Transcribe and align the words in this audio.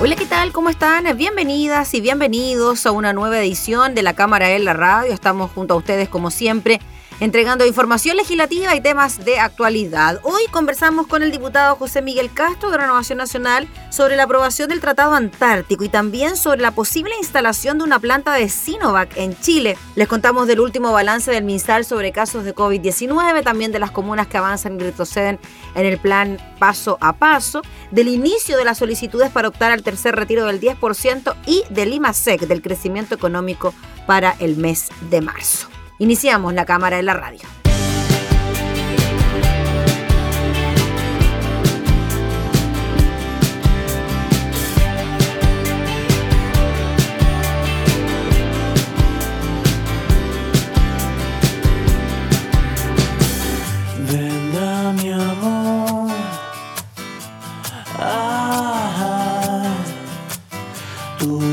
Hola, 0.00 0.14
¿qué 0.14 0.26
tal? 0.26 0.52
¿Cómo 0.52 0.70
están? 0.70 1.16
Bienvenidas 1.16 1.92
y 1.92 2.00
bienvenidos 2.00 2.86
a 2.86 2.92
una 2.92 3.12
nueva 3.12 3.40
edición 3.40 3.96
de 3.96 4.04
la 4.04 4.14
Cámara 4.14 4.48
en 4.52 4.64
la 4.64 4.72
Radio. 4.72 5.12
Estamos 5.12 5.50
junto 5.50 5.74
a 5.74 5.76
ustedes 5.76 6.08
como 6.08 6.30
siempre 6.30 6.78
entregando 7.20 7.66
información 7.66 8.16
legislativa 8.16 8.74
y 8.74 8.80
temas 8.80 9.24
de 9.24 9.38
actualidad. 9.38 10.20
Hoy 10.22 10.42
conversamos 10.50 11.06
con 11.06 11.22
el 11.22 11.32
diputado 11.32 11.76
José 11.76 12.02
Miguel 12.02 12.32
Castro 12.32 12.70
de 12.70 12.78
Renovación 12.78 13.18
Nacional 13.18 13.68
sobre 13.90 14.16
la 14.16 14.24
aprobación 14.24 14.68
del 14.68 14.80
Tratado 14.80 15.14
Antártico 15.14 15.84
y 15.84 15.88
también 15.88 16.36
sobre 16.36 16.60
la 16.60 16.70
posible 16.70 17.12
instalación 17.18 17.78
de 17.78 17.84
una 17.84 17.98
planta 17.98 18.34
de 18.34 18.48
Sinovac 18.48 19.16
en 19.16 19.38
Chile. 19.40 19.76
Les 19.96 20.06
contamos 20.06 20.46
del 20.46 20.60
último 20.60 20.92
balance 20.92 21.30
del 21.30 21.44
MinSal 21.44 21.84
sobre 21.84 22.12
casos 22.12 22.44
de 22.44 22.54
COVID-19, 22.54 23.42
también 23.42 23.72
de 23.72 23.78
las 23.78 23.90
comunas 23.90 24.26
que 24.26 24.38
avanzan 24.38 24.76
y 24.76 24.84
retroceden 24.84 25.38
en 25.74 25.86
el 25.86 25.98
plan 25.98 26.38
paso 26.58 26.98
a 27.00 27.14
paso, 27.14 27.62
del 27.90 28.08
inicio 28.08 28.56
de 28.56 28.64
las 28.64 28.78
solicitudes 28.78 29.30
para 29.30 29.48
optar 29.48 29.72
al 29.72 29.82
tercer 29.82 30.14
retiro 30.14 30.46
del 30.46 30.60
10% 30.60 31.34
y 31.46 31.64
del 31.70 31.92
IMASEC, 31.92 32.42
del 32.42 32.62
crecimiento 32.62 33.14
económico 33.14 33.74
para 34.06 34.36
el 34.38 34.56
mes 34.56 34.88
de 35.10 35.20
marzo. 35.20 35.68
Iniciamos 35.98 36.54
la 36.54 36.64
cámara 36.64 36.96
de 36.96 37.02
la 37.02 37.14
radio. 37.14 37.58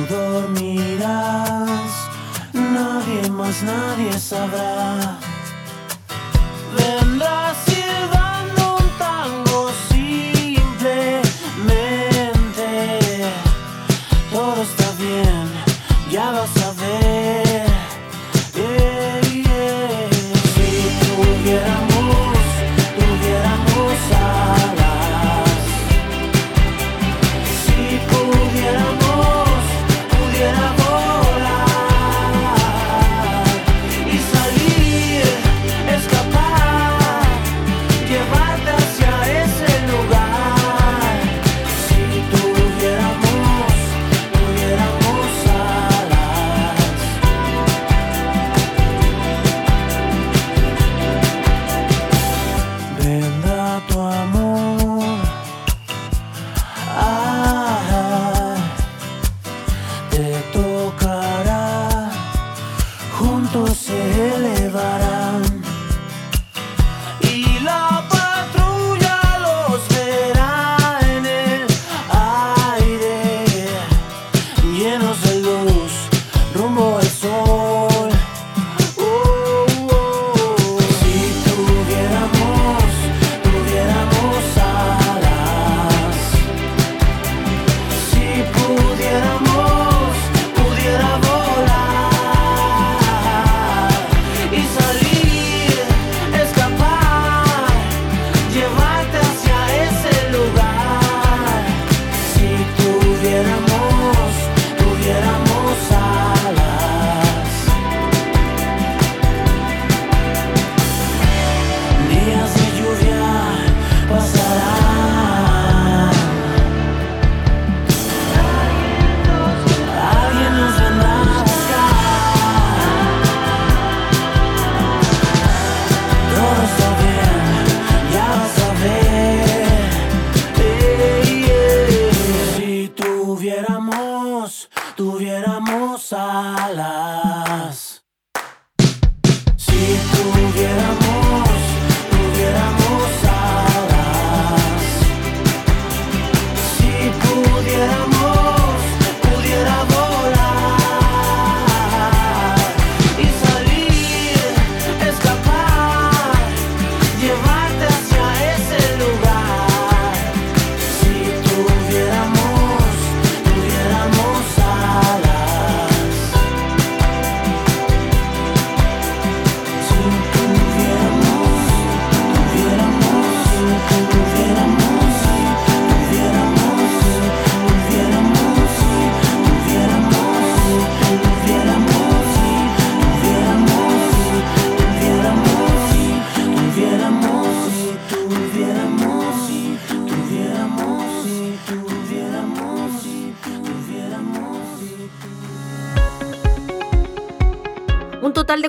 Dormirás, 0.10 1.92
nadie 2.56 3.30
más, 3.30 3.62
nadie 3.64 4.18
sabrá. 4.20 5.18
Vendrás 6.76 7.45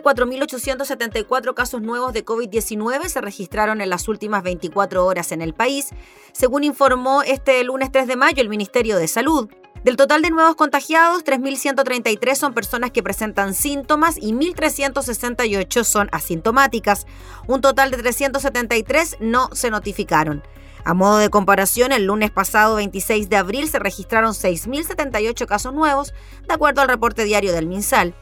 4.874 0.06 1.52
casos 1.52 1.82
nuevos 1.82 2.12
de 2.12 2.24
COVID-19 2.24 3.08
se 3.08 3.20
registraron 3.20 3.80
en 3.80 3.90
las 3.90 4.06
últimas 4.06 4.44
24 4.44 5.04
horas 5.04 5.32
en 5.32 5.42
el 5.42 5.52
país, 5.52 5.88
según 6.30 6.62
informó 6.62 7.24
este 7.24 7.64
lunes 7.64 7.90
3 7.90 8.06
de 8.06 8.14
mayo 8.14 8.40
el 8.40 8.48
Ministerio 8.48 8.98
de 8.98 9.08
Salud. 9.08 9.48
Del 9.82 9.96
total 9.96 10.22
de 10.22 10.30
nuevos 10.30 10.54
contagiados, 10.54 11.24
3.133 11.24 12.36
son 12.36 12.54
personas 12.54 12.92
que 12.92 13.02
presentan 13.02 13.52
síntomas 13.52 14.16
y 14.16 14.32
1.368 14.32 15.82
son 15.82 16.08
asintomáticas. 16.12 17.04
Un 17.48 17.60
total 17.60 17.90
de 17.90 17.96
373 17.96 19.16
no 19.18 19.48
se 19.54 19.70
notificaron. 19.70 20.44
A 20.84 20.94
modo 20.94 21.18
de 21.18 21.30
comparación, 21.30 21.90
el 21.90 22.04
lunes 22.04 22.30
pasado 22.30 22.76
26 22.76 23.28
de 23.28 23.38
abril 23.38 23.68
se 23.68 23.80
registraron 23.80 24.34
6.078 24.34 25.46
casos 25.46 25.74
nuevos, 25.74 26.14
de 26.46 26.54
acuerdo 26.54 26.80
al 26.80 26.88
reporte 26.88 27.24
diario 27.24 27.52
del 27.52 27.66
MinSal. 27.66 28.14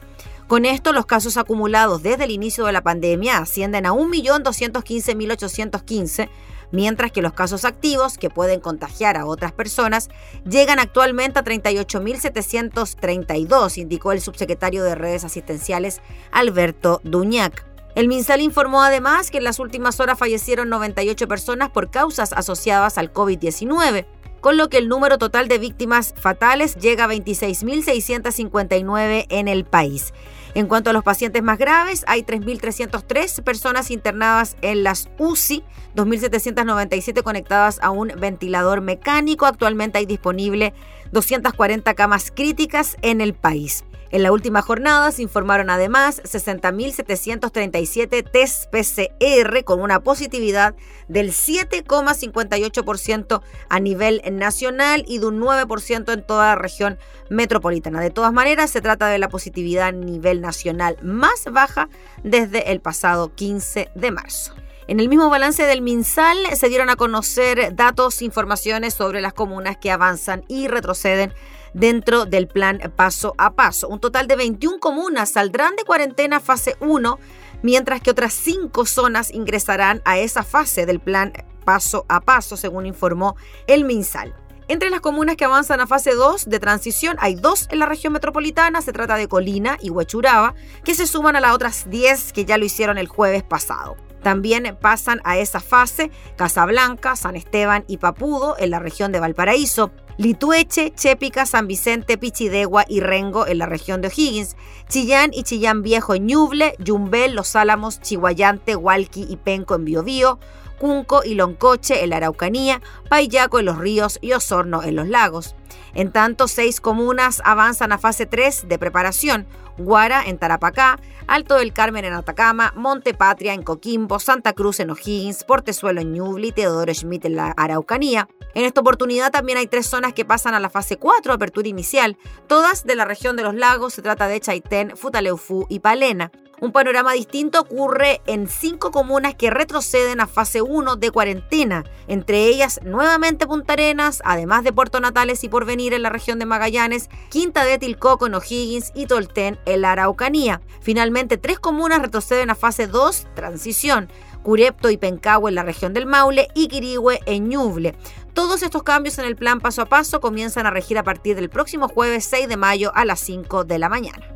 Con 0.46 0.66
esto, 0.66 0.92
los 0.92 1.06
casos 1.06 1.38
acumulados 1.38 2.02
desde 2.02 2.24
el 2.24 2.30
inicio 2.30 2.66
de 2.66 2.72
la 2.72 2.82
pandemia 2.82 3.38
ascienden 3.38 3.86
a 3.86 3.92
1.215.815, 3.92 6.28
mientras 6.70 7.12
que 7.12 7.22
los 7.22 7.32
casos 7.32 7.64
activos, 7.64 8.18
que 8.18 8.28
pueden 8.28 8.60
contagiar 8.60 9.16
a 9.16 9.24
otras 9.24 9.52
personas, 9.52 10.10
llegan 10.44 10.78
actualmente 10.78 11.38
a 11.38 11.44
38.732, 11.44 13.78
indicó 13.78 14.12
el 14.12 14.20
subsecretario 14.20 14.84
de 14.84 14.94
redes 14.94 15.24
asistenciales 15.24 16.02
Alberto 16.30 17.00
Duñac. 17.04 17.64
El 17.94 18.08
MinSal 18.08 18.42
informó 18.42 18.82
además 18.82 19.30
que 19.30 19.38
en 19.38 19.44
las 19.44 19.58
últimas 19.60 19.98
horas 20.00 20.18
fallecieron 20.18 20.68
98 20.68 21.26
personas 21.26 21.70
por 21.70 21.90
causas 21.90 22.34
asociadas 22.34 22.98
al 22.98 23.14
COVID-19 23.14 24.04
con 24.44 24.56
lo 24.58 24.68
que 24.68 24.76
el 24.76 24.90
número 24.90 25.16
total 25.16 25.48
de 25.48 25.56
víctimas 25.56 26.12
fatales 26.18 26.76
llega 26.76 27.04
a 27.04 27.08
26.659 27.08 29.24
en 29.30 29.48
el 29.48 29.64
país. 29.64 30.12
En 30.52 30.66
cuanto 30.66 30.90
a 30.90 30.92
los 30.92 31.02
pacientes 31.02 31.42
más 31.42 31.56
graves, 31.56 32.04
hay 32.06 32.24
3.303 32.24 33.42
personas 33.42 33.90
internadas 33.90 34.58
en 34.60 34.82
las 34.82 35.08
UCI, 35.16 35.64
2.797 35.96 37.22
conectadas 37.22 37.78
a 37.80 37.88
un 37.88 38.12
ventilador 38.18 38.82
mecánico. 38.82 39.46
Actualmente 39.46 39.96
hay 39.96 40.04
disponible 40.04 40.74
240 41.12 41.94
camas 41.94 42.30
críticas 42.30 42.98
en 43.00 43.22
el 43.22 43.32
país. 43.32 43.82
En 44.14 44.22
la 44.22 44.30
última 44.30 44.62
jornada 44.62 45.10
se 45.10 45.22
informaron 45.22 45.70
además 45.70 46.22
60.737 46.22 48.30
test 48.30 48.70
PCR 48.70 49.64
con 49.64 49.80
una 49.80 50.04
positividad 50.04 50.76
del 51.08 51.32
7,58% 51.32 53.42
a 53.68 53.80
nivel 53.80 54.22
nacional 54.30 55.04
y 55.08 55.18
de 55.18 55.26
un 55.26 55.40
9% 55.40 56.12
en 56.12 56.24
toda 56.24 56.50
la 56.50 56.54
región 56.54 56.96
metropolitana. 57.28 58.00
De 58.00 58.10
todas 58.10 58.32
maneras, 58.32 58.70
se 58.70 58.80
trata 58.80 59.08
de 59.08 59.18
la 59.18 59.28
positividad 59.28 59.88
a 59.88 59.92
nivel 59.92 60.40
nacional 60.40 60.96
más 61.02 61.46
baja 61.50 61.88
desde 62.22 62.70
el 62.70 62.80
pasado 62.80 63.34
15 63.34 63.90
de 63.96 64.10
marzo. 64.12 64.54
En 64.86 65.00
el 65.00 65.08
mismo 65.08 65.28
balance 65.28 65.64
del 65.64 65.82
MinSal 65.82 66.36
se 66.54 66.68
dieron 66.68 66.88
a 66.88 66.94
conocer 66.94 67.74
datos, 67.74 68.22
informaciones 68.22 68.94
sobre 68.94 69.20
las 69.22 69.32
comunas 69.32 69.76
que 69.76 69.90
avanzan 69.90 70.44
y 70.46 70.68
retroceden 70.68 71.34
dentro 71.74 72.24
del 72.24 72.48
plan 72.48 72.80
paso 72.96 73.34
a 73.36 73.54
paso. 73.54 73.88
Un 73.88 74.00
total 74.00 74.26
de 74.26 74.36
21 74.36 74.78
comunas 74.78 75.30
saldrán 75.30 75.76
de 75.76 75.84
cuarentena 75.84 76.40
fase 76.40 76.76
1, 76.80 77.18
mientras 77.62 78.00
que 78.00 78.10
otras 78.10 78.32
5 78.32 78.86
zonas 78.86 79.32
ingresarán 79.32 80.00
a 80.04 80.18
esa 80.18 80.42
fase 80.42 80.86
del 80.86 81.00
plan 81.00 81.32
paso 81.64 82.06
a 82.08 82.20
paso, 82.20 82.56
según 82.56 82.86
informó 82.86 83.36
el 83.66 83.84
MinSal. 83.84 84.34
Entre 84.66 84.88
las 84.88 85.02
comunas 85.02 85.36
que 85.36 85.44
avanzan 85.44 85.80
a 85.80 85.86
fase 85.86 86.14
2 86.14 86.48
de 86.48 86.58
transición 86.58 87.18
hay 87.20 87.34
dos 87.34 87.68
en 87.70 87.80
la 87.80 87.86
región 87.86 88.14
metropolitana, 88.14 88.80
se 88.80 88.94
trata 88.94 89.16
de 89.16 89.28
Colina 89.28 89.76
y 89.82 89.90
Huechuraba, 89.90 90.54
que 90.84 90.94
se 90.94 91.06
suman 91.06 91.36
a 91.36 91.40
las 91.40 91.54
otras 91.54 91.90
10 91.90 92.32
que 92.32 92.46
ya 92.46 92.56
lo 92.56 92.64
hicieron 92.64 92.96
el 92.96 93.06
jueves 93.06 93.42
pasado. 93.42 93.96
También 94.22 94.78
pasan 94.80 95.20
a 95.24 95.36
esa 95.36 95.60
fase 95.60 96.10
Casablanca, 96.36 97.14
San 97.14 97.36
Esteban 97.36 97.84
y 97.88 97.98
Papudo 97.98 98.56
en 98.58 98.70
la 98.70 98.78
región 98.78 99.12
de 99.12 99.20
Valparaíso, 99.20 99.90
Litueche, 100.16 100.92
Chépica, 100.94 101.44
San 101.44 101.66
Vicente, 101.66 102.16
Pichidegua 102.16 102.84
y 102.88 103.00
Rengo 103.00 103.46
en 103.46 103.58
la 103.58 103.66
región 103.66 104.00
de 104.00 104.08
O'Higgins, 104.08 104.56
Chillán 104.88 105.30
y 105.32 105.42
Chillán 105.42 105.82
Viejo 105.82 106.14
en 106.14 106.26
Ñuble, 106.26 106.76
Yumbel, 106.78 107.34
Los 107.34 107.56
Álamos, 107.56 108.00
Chihuayante, 108.00 108.76
Hualqui 108.76 109.26
y 109.28 109.36
Penco 109.36 109.74
en 109.74 109.84
Biobío, 109.84 110.38
Cunco 110.78 111.22
y 111.24 111.34
Loncoche 111.34 112.04
en 112.04 112.10
la 112.10 112.18
Araucanía, 112.18 112.80
Payaco 113.08 113.58
en 113.58 113.66
los 113.66 113.78
ríos 113.78 114.18
y 114.20 114.32
Osorno 114.32 114.82
en 114.82 114.96
los 114.96 115.08
lagos. 115.08 115.56
En 115.94 116.10
tanto, 116.10 116.48
seis 116.48 116.80
comunas 116.80 117.40
avanzan 117.44 117.92
a 117.92 117.98
fase 117.98 118.26
3 118.26 118.68
de 118.68 118.78
preparación. 118.78 119.46
Guara 119.76 120.22
en 120.24 120.38
Tarapacá, 120.38 121.00
Alto 121.26 121.56
del 121.56 121.72
Carmen 121.72 122.04
en 122.04 122.12
Atacama, 122.12 122.72
Monte 122.76 123.14
Patria 123.14 123.54
en 123.54 123.62
Coquimbo, 123.62 124.18
Santa 124.18 124.52
Cruz 124.52 124.78
en 124.80 124.90
O'Higgins, 124.90 125.44
Portezuelo 125.44 126.00
en 126.00 126.12
Ñuble 126.12 126.48
y 126.48 126.52
Teodoro 126.52 126.92
Schmidt 126.92 127.24
en 127.24 127.36
la 127.36 127.50
Araucanía. 127.56 128.28
En 128.54 128.64
esta 128.64 128.82
oportunidad 128.82 129.32
también 129.32 129.58
hay 129.58 129.66
tres 129.66 129.86
zonas 129.86 130.12
que 130.12 130.24
pasan 130.24 130.54
a 130.54 130.60
la 130.60 130.70
fase 130.70 130.96
4, 130.96 131.32
apertura 131.32 131.68
inicial, 131.68 132.16
todas 132.46 132.84
de 132.84 132.94
la 132.94 133.04
región 133.04 133.36
de 133.36 133.42
los 133.42 133.54
lagos, 133.54 133.94
se 133.94 134.02
trata 134.02 134.28
de 134.28 134.40
Chaitén, 134.40 134.96
Futaleufú 134.96 135.66
y 135.68 135.80
Palena. 135.80 136.30
Un 136.60 136.72
panorama 136.72 137.12
distinto 137.12 137.60
ocurre 137.60 138.20
en 138.26 138.48
cinco 138.48 138.90
comunas 138.90 139.34
que 139.34 139.50
retroceden 139.50 140.20
a 140.20 140.26
fase 140.26 140.62
1 140.62 140.96
de 140.96 141.10
cuarentena, 141.10 141.84
entre 142.06 142.46
ellas 142.46 142.80
nuevamente 142.84 143.46
Punta 143.46 143.72
Arenas, 143.72 144.22
además 144.24 144.62
de 144.62 144.72
Puerto 144.72 145.00
Natales 145.00 145.42
y 145.42 145.48
Porvenir 145.48 145.94
en 145.94 146.02
la 146.02 146.10
región 146.10 146.38
de 146.38 146.46
Magallanes, 146.46 147.10
Quinta 147.28 147.64
de 147.64 147.78
Tilcoco 147.78 148.26
en 148.26 148.34
O'Higgins 148.34 148.92
y 148.94 149.06
Tolten 149.06 149.58
en 149.66 149.80
la 149.80 149.92
Araucanía. 149.92 150.60
Finalmente, 150.80 151.38
tres 151.38 151.58
comunas 151.58 152.00
retroceden 152.00 152.50
a 152.50 152.54
fase 152.54 152.86
2, 152.86 153.26
transición, 153.34 154.08
Curepto 154.42 154.90
y 154.90 154.96
Pencahue 154.96 155.50
en 155.50 155.56
la 155.56 155.64
región 155.64 155.92
del 155.92 156.06
Maule 156.06 156.48
y 156.54 156.68
Quirihue 156.68 157.20
en 157.26 157.48
Ñuble. 157.48 157.96
Todos 158.32 158.62
estos 158.62 158.82
cambios 158.82 159.18
en 159.18 159.24
el 159.24 159.36
plan 159.36 159.60
paso 159.60 159.82
a 159.82 159.86
paso 159.86 160.20
comienzan 160.20 160.66
a 160.66 160.70
regir 160.70 160.98
a 160.98 161.04
partir 161.04 161.34
del 161.36 161.50
próximo 161.50 161.88
jueves 161.88 162.24
6 162.26 162.48
de 162.48 162.56
mayo 162.56 162.92
a 162.94 163.04
las 163.04 163.20
5 163.20 163.64
de 163.64 163.78
la 163.78 163.88
mañana. 163.88 164.34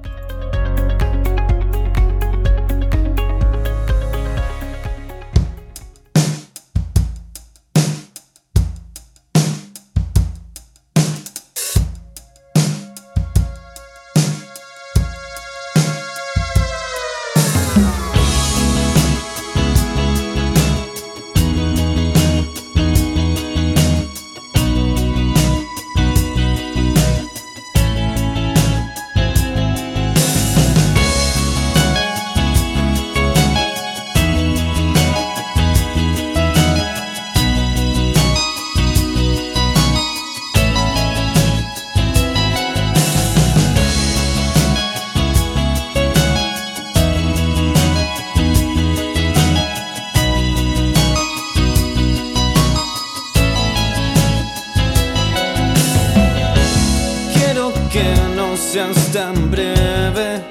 Seas 58.72 59.12
tan 59.14 59.50
breve 59.50 60.42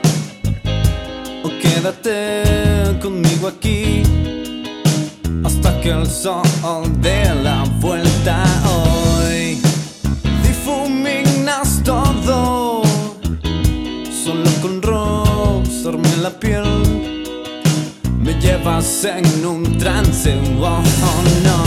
o 1.44 1.50
quédate 1.62 2.42
conmigo 3.00 3.48
aquí 3.48 4.02
hasta 5.44 5.80
que 5.82 5.92
el 5.92 6.08
sol 6.08 6.42
dé 7.00 7.26
la 7.44 7.64
vuelta 7.80 8.44
hoy. 8.66 9.62
Difuminas 10.42 11.84
todo, 11.84 12.82
solo 14.24 14.50
con 14.64 14.82
rozarme 14.82 16.10
la 16.24 16.32
piel. 16.32 16.66
Me 18.20 18.34
llevas 18.42 19.06
en 19.06 19.46
un 19.46 19.78
trance, 19.78 20.36
oh, 20.60 20.82
oh, 21.10 21.24
no. 21.44 21.67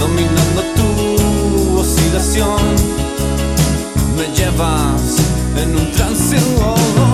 Dominando 0.00 0.62
tu 0.76 1.78
oscilación. 1.78 2.58
Me 4.16 4.26
llevas 4.34 5.16
en 5.56 5.76
un 5.76 5.92
trance. 5.92 6.36
Oh, 6.62 7.09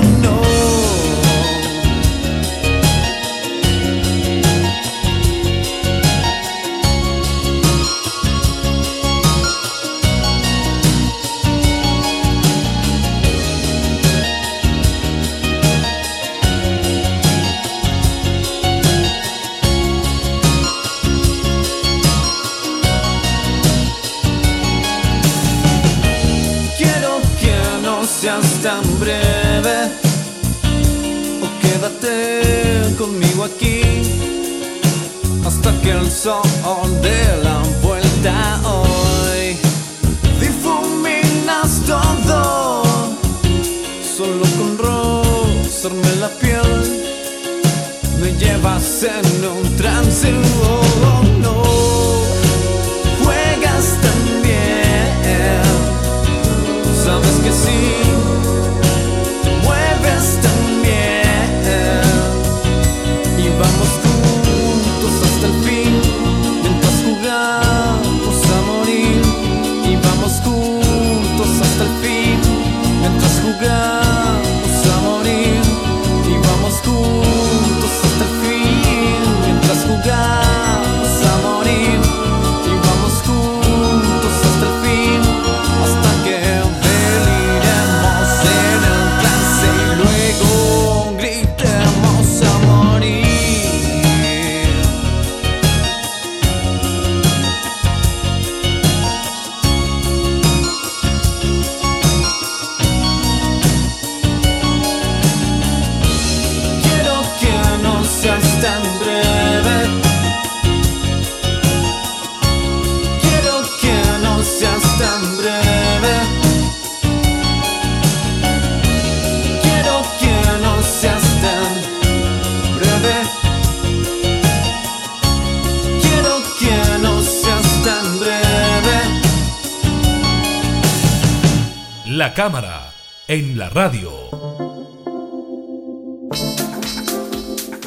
cámara 132.37 132.93
en 133.28 133.57
la 133.57 133.71
radio. 133.71 134.11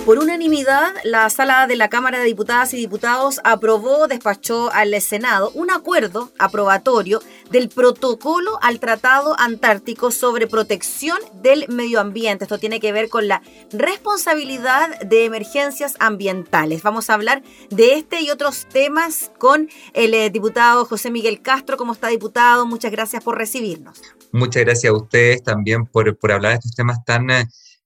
Por 0.08 0.18
unanimidad, 0.18 0.91
la 1.03 1.29
sala 1.29 1.68
de 1.68 1.75
la 1.75 1.88
Cámara 1.88 2.18
de 2.18 2.25
Diputadas 2.25 2.74
y 2.74 2.77
Diputados 2.77 3.41
aprobó, 3.44 4.08
despachó 4.08 4.72
al 4.74 5.00
Senado 5.03 5.51
un 5.53 5.70
acuerdo 5.70 6.32
aprobatorio 6.39 7.22
del 7.51 7.70
protocolo 7.70 8.58
al 8.63 8.79
Tratado 8.79 9.36
Antártico 9.38 10.10
sobre 10.10 10.48
protección 10.48 11.20
del 11.44 11.68
medio 11.68 12.00
ambiente. 12.00 12.46
Esto 12.46 12.58
tiene 12.58 12.79
que 12.79 12.91
ver 12.91 13.08
con 13.10 13.27
la 13.27 13.44
responsabilidad 13.72 15.00
de 15.01 15.25
emergencias 15.25 15.96
ambientales. 16.00 16.82
Vamos 16.82 17.12
a 17.12 17.13
hablar 17.13 17.44
de 17.70 17.94
este 17.94 18.22
y 18.22 18.32
otros 18.32 18.65
temas 18.65 19.29
con 19.38 19.70
el 19.94 20.15
eh, 20.15 20.32
diputado 20.32 20.86
José 20.86 21.12
Miguel 21.12 21.39
Castro. 21.44 21.77
¿Cómo 21.77 21.94
está, 21.94 22.08
diputado? 22.08 22.65
Muchas 22.65 22.91
gracias 22.91 23.24
por 23.24 23.38
recibirnos. 23.38 24.01
Muchas 24.32 24.64
gracias 24.64 24.92
a 24.92 24.96
ustedes 24.98 25.44
también 25.44 25.86
por, 25.86 26.18
por 26.18 26.32
hablar 26.32 26.52
de 26.54 26.56
estos 26.58 26.76
temas 26.76 27.04
tan, 27.06 27.28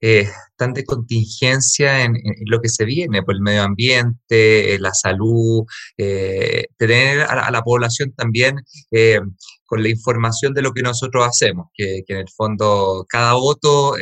eh, 0.01 0.27
tan 0.57 0.73
de 0.73 0.83
contingencia 0.83 2.03
en, 2.03 2.15
lo 2.45 2.59
que 2.61 2.67
se 2.69 2.83
viene, 2.85 3.23
por 3.23 3.35
el 3.35 3.41
medio 3.41 3.63
ambiente, 3.63 4.75
eh, 4.75 4.79
la 4.79 4.93
salud, 4.93 5.63
eh, 5.97 6.65
tener 6.77 7.21
a, 7.21 7.49
la- 7.51 7.61
población 7.63 8.11
también 8.13 8.57
eh, 8.91 9.19
con 9.65 9.81
la 9.83 9.89
información 9.89 10.53
de 10.53 10.61
lo 10.61 10.73
que 10.73 10.81
nosotros 10.81 11.25
hacemos, 11.27 11.67
que, 11.73 12.03
en 12.07 12.17
el 12.17 12.29
fondo 12.29 13.05
cada 13.07 13.33
voto 13.33 13.95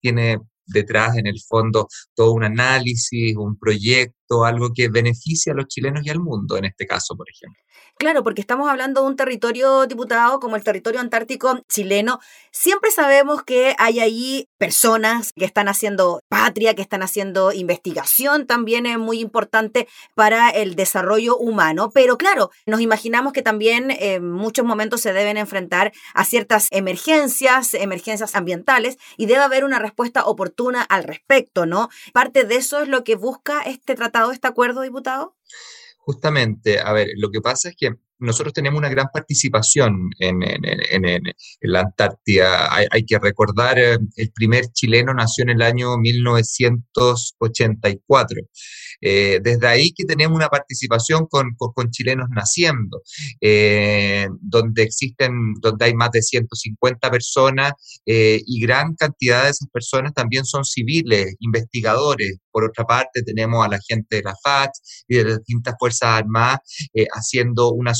tiene 0.00 0.38
detrás 0.66 1.16
en 1.16 1.26
el 1.26 1.40
fondo 1.40 1.88
todo 2.14 2.32
un 2.32 2.44
análisis, 2.44 3.34
un 3.36 3.58
proyecto, 3.58 4.14
algo 4.44 4.70
que 4.74 4.88
beneficia 4.88 5.52
a 5.52 5.56
los 5.56 5.66
chilenos 5.66 6.04
y 6.04 6.10
al 6.10 6.20
mundo, 6.20 6.56
en 6.56 6.66
este 6.66 6.86
caso, 6.86 7.16
por 7.16 7.26
ejemplo. 7.28 7.60
Claro, 7.98 8.22
porque 8.22 8.40
estamos 8.40 8.70
hablando 8.70 9.00
de 9.00 9.08
un 9.08 9.16
territorio 9.16 9.86
diputado 9.86 10.38
como 10.38 10.54
el 10.54 10.62
territorio 10.62 11.00
antártico 11.00 11.58
chileno. 11.68 12.20
Siempre 12.52 12.92
sabemos 12.92 13.42
que 13.42 13.74
hay 13.76 13.98
ahí 13.98 14.48
personas 14.56 15.32
que 15.32 15.44
están 15.44 15.66
haciendo 15.66 16.20
patria, 16.28 16.74
que 16.74 16.82
están 16.82 17.02
haciendo 17.02 17.52
investigación, 17.52 18.46
también 18.46 18.86
es 18.86 18.98
muy 18.98 19.18
importante 19.18 19.88
para 20.14 20.50
el 20.50 20.76
desarrollo 20.76 21.36
humano. 21.36 21.90
Pero 21.92 22.16
claro, 22.18 22.50
nos 22.66 22.80
imaginamos 22.80 23.32
que 23.32 23.42
también 23.42 23.90
en 23.90 24.30
muchos 24.30 24.64
momentos 24.64 25.00
se 25.00 25.12
deben 25.12 25.36
enfrentar 25.36 25.92
a 26.14 26.24
ciertas 26.24 26.68
emergencias, 26.70 27.74
emergencias 27.74 28.36
ambientales, 28.36 28.96
y 29.16 29.26
debe 29.26 29.40
haber 29.40 29.64
una 29.64 29.80
respuesta 29.80 30.24
oportuna 30.24 30.82
al 30.82 31.02
respecto, 31.02 31.66
¿no? 31.66 31.88
Parte 32.12 32.44
de 32.44 32.56
eso 32.56 32.80
es 32.80 32.88
lo 32.88 33.02
que 33.02 33.16
busca 33.16 33.60
este 33.62 33.96
tratado, 33.96 34.17
este 34.32 34.48
acuerdo, 34.48 34.82
diputado. 34.82 35.36
Justamente, 35.98 36.80
a 36.80 36.92
ver, 36.92 37.08
lo 37.16 37.30
que 37.30 37.40
pasa 37.40 37.68
es 37.68 37.76
que 37.76 37.94
nosotros 38.18 38.52
tenemos 38.52 38.78
una 38.78 38.88
gran 38.88 39.06
participación 39.12 40.10
en 40.18 40.40
la 41.60 41.80
Antártida. 41.80 42.74
Hay, 42.74 42.86
hay 42.90 43.04
que 43.04 43.18
recordar, 43.18 43.78
eh, 43.78 43.98
el 44.16 44.32
primer 44.32 44.66
chileno 44.72 45.14
nació 45.14 45.44
en 45.44 45.50
el 45.50 45.62
año 45.62 45.96
1984. 45.98 48.40
Eh, 49.00 49.40
desde 49.42 49.66
ahí 49.66 49.92
que 49.92 50.04
tenemos 50.04 50.36
una 50.36 50.48
participación 50.48 51.26
con, 51.26 51.54
chilenos 51.90 52.28
naciendo, 52.30 53.02
eh, 53.40 54.28
donde 54.40 54.82
existen, 54.82 55.54
donde 55.60 55.84
hay 55.86 55.94
más 55.94 56.10
de 56.10 56.22
150 56.22 57.10
personas 57.10 57.72
eh, 58.04 58.42
y 58.44 58.60
gran 58.60 58.94
cantidad 58.94 59.44
de 59.44 59.50
esas 59.50 59.68
personas 59.70 60.12
también 60.12 60.44
son 60.44 60.64
civiles, 60.64 61.34
investigadores. 61.40 62.38
Por 62.50 62.64
otra 62.64 62.84
parte, 62.84 63.22
tenemos 63.22 63.64
a 63.64 63.68
la 63.68 63.78
gente 63.86 64.16
de 64.16 64.22
la 64.22 64.34
FAT 64.42 64.70
y 65.06 65.16
de 65.16 65.24
las 65.24 65.38
distintas 65.38 65.74
Fuerzas 65.78 66.08
Armadas 66.08 66.58
haciendo 67.14 67.72
una, 67.72 67.92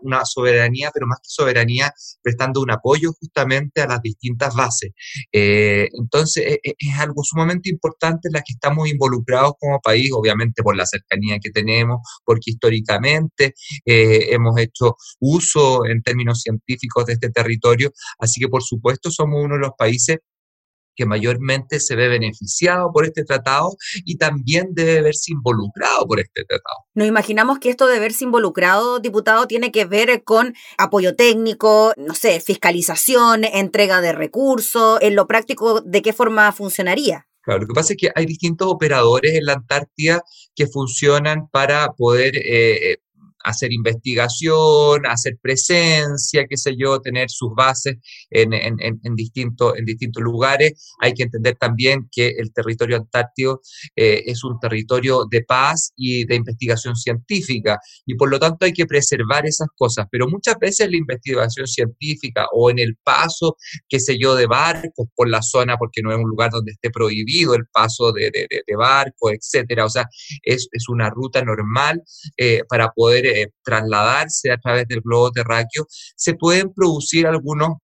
una, 0.00 0.24
soberanía, 0.24 0.90
pero 0.94 1.06
más 1.06 1.18
que 1.18 1.28
soberanía, 1.28 1.92
prestando 2.22 2.62
un 2.62 2.70
apoyo 2.70 3.12
justamente 3.20 3.82
a 3.82 3.86
las 3.86 4.00
distintas 4.00 4.54
bases. 4.54 4.92
Entonces, 5.30 6.44
e- 6.46 6.60
e- 6.62 6.74
es 6.78 6.98
algo 6.98 7.22
sumamente 7.22 7.68
importante 7.68 8.28
en 8.28 8.34
la 8.34 8.40
que 8.40 8.54
estamos 8.54 8.88
involucrados 8.88 9.52
como 9.60 9.80
país, 9.80 10.10
obviamente 10.14 10.37
por 10.62 10.76
la 10.76 10.86
cercanía 10.86 11.38
que 11.40 11.50
tenemos, 11.50 12.00
porque 12.24 12.50
históricamente 12.50 13.54
eh, 13.84 14.28
hemos 14.30 14.58
hecho 14.58 14.96
uso 15.20 15.86
en 15.86 16.02
términos 16.02 16.42
científicos 16.42 17.06
de 17.06 17.14
este 17.14 17.30
territorio, 17.30 17.92
así 18.18 18.40
que 18.40 18.48
por 18.48 18.62
supuesto 18.62 19.10
somos 19.10 19.44
uno 19.44 19.54
de 19.54 19.60
los 19.60 19.72
países 19.76 20.18
que 20.98 21.06
mayormente 21.06 21.78
se 21.78 21.94
ve 21.94 22.08
beneficiado 22.08 22.90
por 22.92 23.06
este 23.06 23.24
tratado 23.24 23.76
y 24.04 24.18
también 24.18 24.70
debe 24.72 25.00
verse 25.00 25.32
involucrado 25.32 26.04
por 26.06 26.18
este 26.18 26.44
tratado. 26.44 26.76
Nos 26.94 27.06
imaginamos 27.06 27.60
que 27.60 27.70
esto 27.70 27.86
de 27.86 28.00
verse 28.00 28.24
involucrado, 28.24 28.98
diputado, 28.98 29.46
tiene 29.46 29.70
que 29.70 29.84
ver 29.84 30.24
con 30.24 30.54
apoyo 30.76 31.14
técnico, 31.14 31.92
no 31.96 32.16
sé, 32.16 32.40
fiscalización, 32.40 33.44
entrega 33.44 34.00
de 34.00 34.12
recursos, 34.12 34.98
en 35.00 35.14
lo 35.14 35.28
práctico, 35.28 35.80
¿de 35.82 36.02
qué 36.02 36.12
forma 36.12 36.50
funcionaría? 36.50 37.28
Claro, 37.48 37.62
lo 37.62 37.66
que 37.68 37.72
pasa 37.72 37.94
es 37.94 37.96
que 37.96 38.10
hay 38.14 38.26
distintos 38.26 38.68
operadores 38.70 39.34
en 39.34 39.46
la 39.46 39.54
Antártida 39.54 40.22
que 40.54 40.66
funcionan 40.66 41.48
para 41.48 41.92
poder 41.94 42.36
eh, 42.36 42.98
hacer 43.44 43.72
investigación, 43.72 45.06
hacer 45.06 45.38
presencia, 45.40 46.46
qué 46.48 46.56
sé 46.56 46.74
yo, 46.76 47.00
tener 47.00 47.30
sus 47.30 47.50
bases 47.54 47.96
en, 48.30 48.52
en, 48.52 48.76
en, 48.80 49.14
distintos, 49.14 49.74
lugares. 50.16 50.92
Hay 51.00 51.14
que 51.14 51.24
entender 51.24 51.56
también 51.56 52.08
que 52.10 52.28
el 52.38 52.52
territorio 52.52 52.96
antártico 52.96 53.60
eh, 53.96 54.22
es 54.26 54.44
un 54.44 54.58
territorio 54.58 55.24
de 55.30 55.42
paz 55.42 55.92
y 55.96 56.24
de 56.26 56.36
investigación 56.36 56.96
científica 56.96 57.78
y 58.06 58.14
por 58.14 58.30
lo 58.30 58.38
tanto 58.38 58.66
hay 58.66 58.72
que 58.72 58.86
preservar 58.86 59.46
esas 59.46 59.68
cosas, 59.76 60.06
pero 60.10 60.28
muchas 60.28 60.58
veces 60.58 60.90
la 60.90 60.96
investigación 60.96 61.66
científica 61.66 62.46
o 62.52 62.70
en 62.70 62.78
el 62.78 62.96
paso, 63.02 63.56
qué 63.88 64.00
sé 64.00 64.18
yo, 64.18 64.34
de 64.34 64.46
barcos 64.46 65.08
por 65.14 65.28
la 65.28 65.42
zona, 65.42 65.76
porque 65.76 66.02
no 66.02 66.12
es 66.12 66.18
un 66.18 66.28
lugar 66.28 66.50
donde 66.50 66.72
esté 66.72 66.90
prohibido 66.90 67.54
el 67.54 67.66
paso 67.66 68.12
de, 68.12 68.30
de, 68.30 68.76
barcos, 68.76 69.32
etcétera, 69.32 69.84
o 69.84 69.90
sea, 69.90 70.06
es, 70.42 70.68
es 70.70 70.88
una 70.88 71.10
ruta 71.10 71.42
normal 71.42 72.02
eh, 72.36 72.62
para 72.68 72.90
poder 72.90 73.26
eh, 73.28 73.50
trasladarse 73.62 74.50
a 74.50 74.58
través 74.58 74.86
del 74.88 75.00
globo 75.00 75.30
terráqueo, 75.30 75.86
se 75.88 76.34
pueden 76.34 76.72
producir 76.72 77.26
algunos 77.26 77.76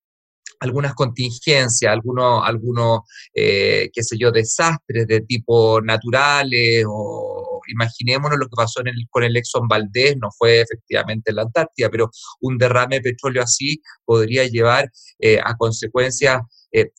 algunas 0.59 0.93
contingencias, 0.93 1.91
algunos, 1.91 2.41
algunos 2.45 3.01
eh, 3.33 3.89
qué 3.93 4.01
sé 4.01 4.17
yo, 4.17 4.31
desastres 4.31 5.07
de 5.07 5.19
tipo 5.19 5.81
naturales 5.81 6.85
o 6.87 7.59
imaginémonos 7.67 8.39
lo 8.39 8.45
que 8.45 8.55
pasó 8.55 8.81
con 9.09 9.23
el 9.23 9.35
Exxon 9.35 9.67
Valdez, 9.67 10.15
no 10.21 10.29
fue 10.37 10.61
efectivamente 10.61 11.31
en 11.31 11.35
la 11.35 11.41
Antártida, 11.41 11.89
pero 11.89 12.09
un 12.39 12.57
derrame 12.57 12.97
de 12.97 13.11
petróleo 13.11 13.43
así 13.43 13.81
podría 14.05 14.45
llevar 14.45 14.89
eh, 15.19 15.37
a 15.43 15.55
consecuencias 15.57 16.41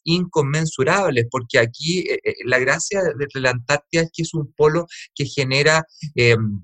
inconmensurables, 0.04 1.26
porque 1.30 1.58
aquí 1.58 2.04
la 2.44 2.60
gracia 2.60 3.02
de 3.02 3.40
la 3.40 3.50
Antártida 3.50 4.02
es 4.02 4.10
que 4.14 4.22
es 4.22 4.32
un 4.32 4.52
polo 4.52 4.86
que 5.16 5.24
genera 5.24 5.84
em, 6.14 6.60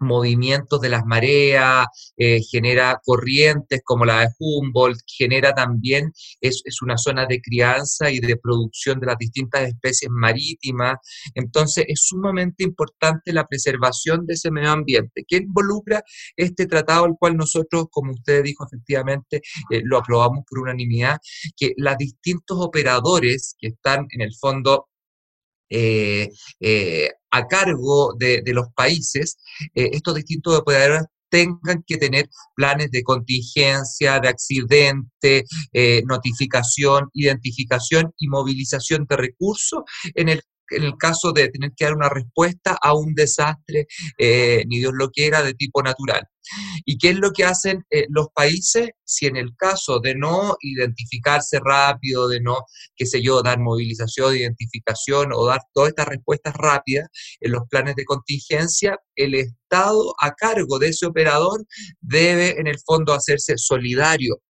movimientos 0.00 0.80
de 0.80 0.88
las 0.88 1.04
mareas, 1.04 1.86
eh, 2.16 2.40
genera 2.42 3.00
corrientes 3.04 3.80
como 3.84 4.04
la 4.04 4.20
de 4.20 4.28
Humboldt, 4.38 5.00
genera 5.06 5.52
también, 5.52 6.12
es, 6.40 6.62
es, 6.64 6.82
una 6.82 6.96
zona 6.96 7.26
de 7.26 7.40
crianza 7.40 8.10
y 8.10 8.20
de 8.20 8.36
producción 8.36 8.98
de 9.00 9.06
las 9.06 9.18
distintas 9.18 9.68
especies 9.68 10.10
marítimas. 10.10 10.96
Entonces 11.34 11.84
es 11.88 12.00
sumamente 12.02 12.64
importante 12.64 13.32
la 13.32 13.46
preservación 13.46 14.26
de 14.26 14.34
ese 14.34 14.50
medio 14.50 14.70
ambiente, 14.70 15.24
que 15.26 15.36
involucra 15.38 16.02
este 16.36 16.66
tratado, 16.66 17.06
el 17.06 17.14
cual 17.18 17.36
nosotros, 17.36 17.86
como 17.90 18.12
usted 18.12 18.42
dijo 18.42 18.66
efectivamente, 18.66 19.42
eh, 19.70 19.82
lo 19.84 19.98
aprobamos 19.98 20.44
por 20.48 20.60
unanimidad, 20.60 21.18
que 21.56 21.72
los 21.76 21.96
distintos 21.96 22.58
operadores 22.60 23.54
que 23.58 23.68
están 23.68 24.06
en 24.10 24.22
el 24.22 24.34
fondo 24.34 24.89
eh, 25.70 26.28
eh, 26.58 27.10
a 27.30 27.46
cargo 27.46 28.14
de, 28.18 28.42
los 28.46 28.66
países, 28.74 29.38
eh, 29.74 29.90
estos 29.92 30.16
distintos 30.16 30.58
operadores 30.58 31.04
tengan 31.28 31.84
que 31.86 31.96
tener 31.96 32.28
planes 32.56 32.90
de 32.90 33.04
contingencia, 33.04 34.18
de 34.18 34.28
accidente, 34.28 35.44
notificación, 36.04 37.08
identificación 37.14 38.12
y 38.18 38.26
movilización 38.26 39.06
de 39.08 39.16
recursos 39.16 39.82
en 40.16 40.28
el 40.28 40.42
en 40.70 40.84
el 40.84 40.96
caso 40.96 41.32
de 41.32 41.48
tener 41.48 41.72
que 41.76 41.84
dar 41.84 41.94
una 41.94 42.08
respuesta 42.08 42.78
a 42.80 42.94
un 42.94 43.14
desastre, 43.14 43.86
eh, 44.18 44.64
ni 44.68 44.78
Dios 44.78 44.92
lo 44.94 45.10
quiera, 45.10 45.42
de 45.42 45.54
tipo 45.54 45.82
natural. 45.82 46.22
¿Y 46.84 46.98
qué 46.98 47.10
es 47.10 47.16
lo 47.16 47.32
que 47.32 47.44
hacen 47.44 47.84
eh, 47.90 48.06
los 48.08 48.28
países 48.34 48.90
si 49.04 49.26
en 49.26 49.36
el 49.36 49.54
caso 49.56 50.00
de 50.00 50.14
no 50.14 50.56
identificarse 50.60 51.58
rápido, 51.60 52.28
de 52.28 52.40
no, 52.40 52.58
qué 52.96 53.06
sé 53.06 53.22
yo, 53.22 53.42
dar 53.42 53.58
movilización, 53.58 54.36
identificación 54.36 55.32
o 55.32 55.46
dar 55.46 55.60
todas 55.74 55.90
estas 55.90 56.08
respuestas 56.08 56.54
rápidas 56.54 57.08
en 57.40 57.52
los 57.52 57.62
planes 57.68 57.96
de 57.96 58.04
contingencia, 58.04 58.98
el 59.16 59.34
Estado 59.34 60.14
a 60.20 60.32
cargo 60.32 60.78
de 60.78 60.88
ese 60.88 61.06
operador 61.06 61.64
debe 62.00 62.58
en 62.58 62.66
el 62.66 62.78
fondo 62.84 63.12
hacerse 63.12 63.54
solidario 63.56 64.40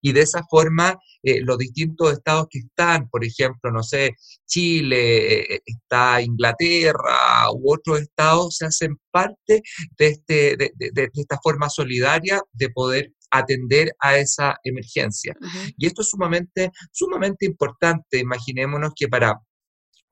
y 0.00 0.12
de 0.12 0.22
esa 0.22 0.42
forma 0.48 0.98
eh, 1.22 1.40
los 1.42 1.58
distintos 1.58 2.12
estados 2.12 2.46
que 2.50 2.60
están, 2.60 3.08
por 3.08 3.24
ejemplo, 3.24 3.70
no 3.70 3.82
sé, 3.82 4.16
Chile, 4.46 5.54
eh, 5.54 5.60
está 5.64 6.22
Inglaterra 6.22 7.50
u 7.52 7.72
otros 7.74 8.00
estados, 8.00 8.56
se 8.56 8.66
hacen 8.66 8.96
parte 9.10 9.62
de, 9.98 10.06
este, 10.06 10.56
de, 10.56 11.10
esta 11.14 11.38
forma 11.42 11.68
solidaria 11.68 12.40
de 12.52 12.70
poder 12.70 13.12
atender 13.30 13.92
a 14.00 14.16
esa 14.16 14.56
emergencia. 14.64 15.36
Y 15.76 15.86
esto 15.86 16.02
es 16.02 16.08
sumamente, 16.08 16.70
sumamente 16.90 17.46
importante. 17.46 18.18
Imaginémonos 18.18 18.92
que 18.96 19.06
para 19.06 19.38